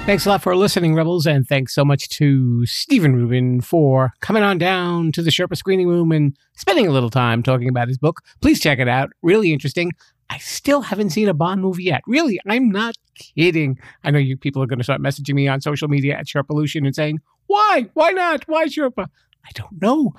[0.04, 4.42] Thanks a lot for listening, Rebels, and thanks so much to Steven Rubin for coming
[4.42, 7.96] on down to the Sherpa screening room and spending a little time talking about his
[7.96, 8.22] book.
[8.40, 9.10] Please check it out.
[9.22, 9.92] Really interesting.
[10.28, 12.02] I still haven't seen a Bond movie yet.
[12.08, 13.78] Really, I'm not kidding.
[14.02, 16.86] I know you people are going to start messaging me on social media at Sherpolution
[16.86, 17.86] and saying, why?
[17.94, 18.42] Why not?
[18.48, 19.06] Why Sherpa?
[19.44, 20.12] I don't know.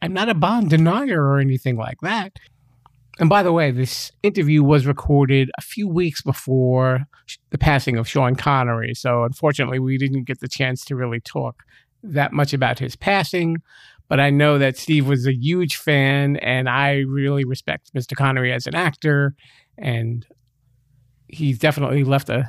[0.00, 2.38] I'm not a Bond denier or anything like that.
[3.20, 7.04] And by the way, this interview was recorded a few weeks before
[7.50, 8.94] the passing of Sean Connery.
[8.94, 11.64] So unfortunately, we didn't get the chance to really talk
[12.04, 13.56] that much about his passing.
[14.06, 18.16] But I know that Steve was a huge fan, and I really respect Mr.
[18.16, 19.34] Connery as an actor.
[19.76, 20.24] And
[21.26, 22.48] he's definitely left a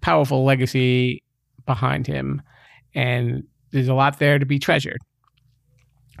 [0.00, 1.22] powerful legacy
[1.64, 2.42] behind him.
[2.94, 5.00] And there's a lot there to be treasured.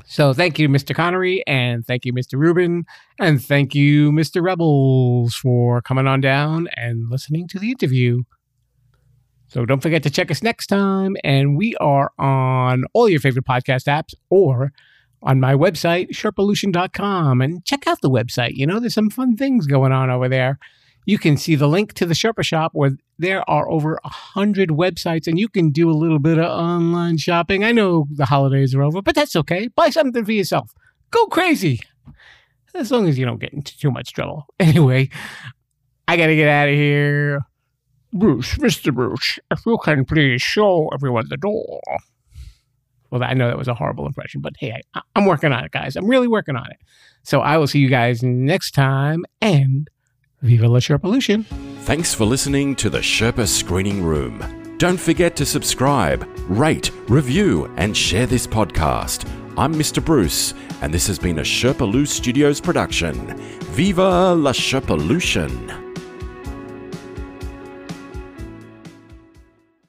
[0.04, 0.94] So thank you, Mr.
[0.94, 2.38] Connery, and thank you, Mr.
[2.38, 2.84] Rubin,
[3.18, 4.42] and thank you, Mr.
[4.42, 8.22] Rebels, for coming on down and listening to the interview.
[9.48, 13.46] So don't forget to check us next time, and we are on all your favorite
[13.46, 14.72] podcast apps or
[15.22, 18.52] on my website, sherpolution.com, and check out the website.
[18.54, 20.58] You know, there's some fun things going on over there.
[21.06, 24.70] You can see the link to the Sherpa shop where there are over a hundred
[24.70, 27.64] websites and you can do a little bit of online shopping.
[27.64, 29.68] I know the holidays are over, but that's okay.
[29.68, 30.72] Buy something for yourself.
[31.10, 31.80] Go crazy.
[32.74, 34.46] As long as you don't get into too much trouble.
[34.60, 35.08] Anyway,
[36.06, 37.40] I gotta get out of here.
[38.12, 38.94] Bruce, Mr.
[38.94, 41.80] Bruce, if you can please show everyone the door.
[43.10, 45.72] Well, I know that was a horrible impression, but hey, I, I'm working on it,
[45.72, 45.96] guys.
[45.96, 46.78] I'm really working on it.
[47.22, 49.88] So I will see you guys next time and
[50.42, 51.44] Viva la Sherpolution.
[51.82, 54.76] Thanks for listening to the Sherpa Screening Room.
[54.78, 59.28] Don't forget to subscribe, rate, review, and share this podcast.
[59.56, 60.04] I'm Mr.
[60.04, 63.36] Bruce, and this has been a Sherpa Loo Studios production.
[63.72, 65.87] Viva la Sherpolution!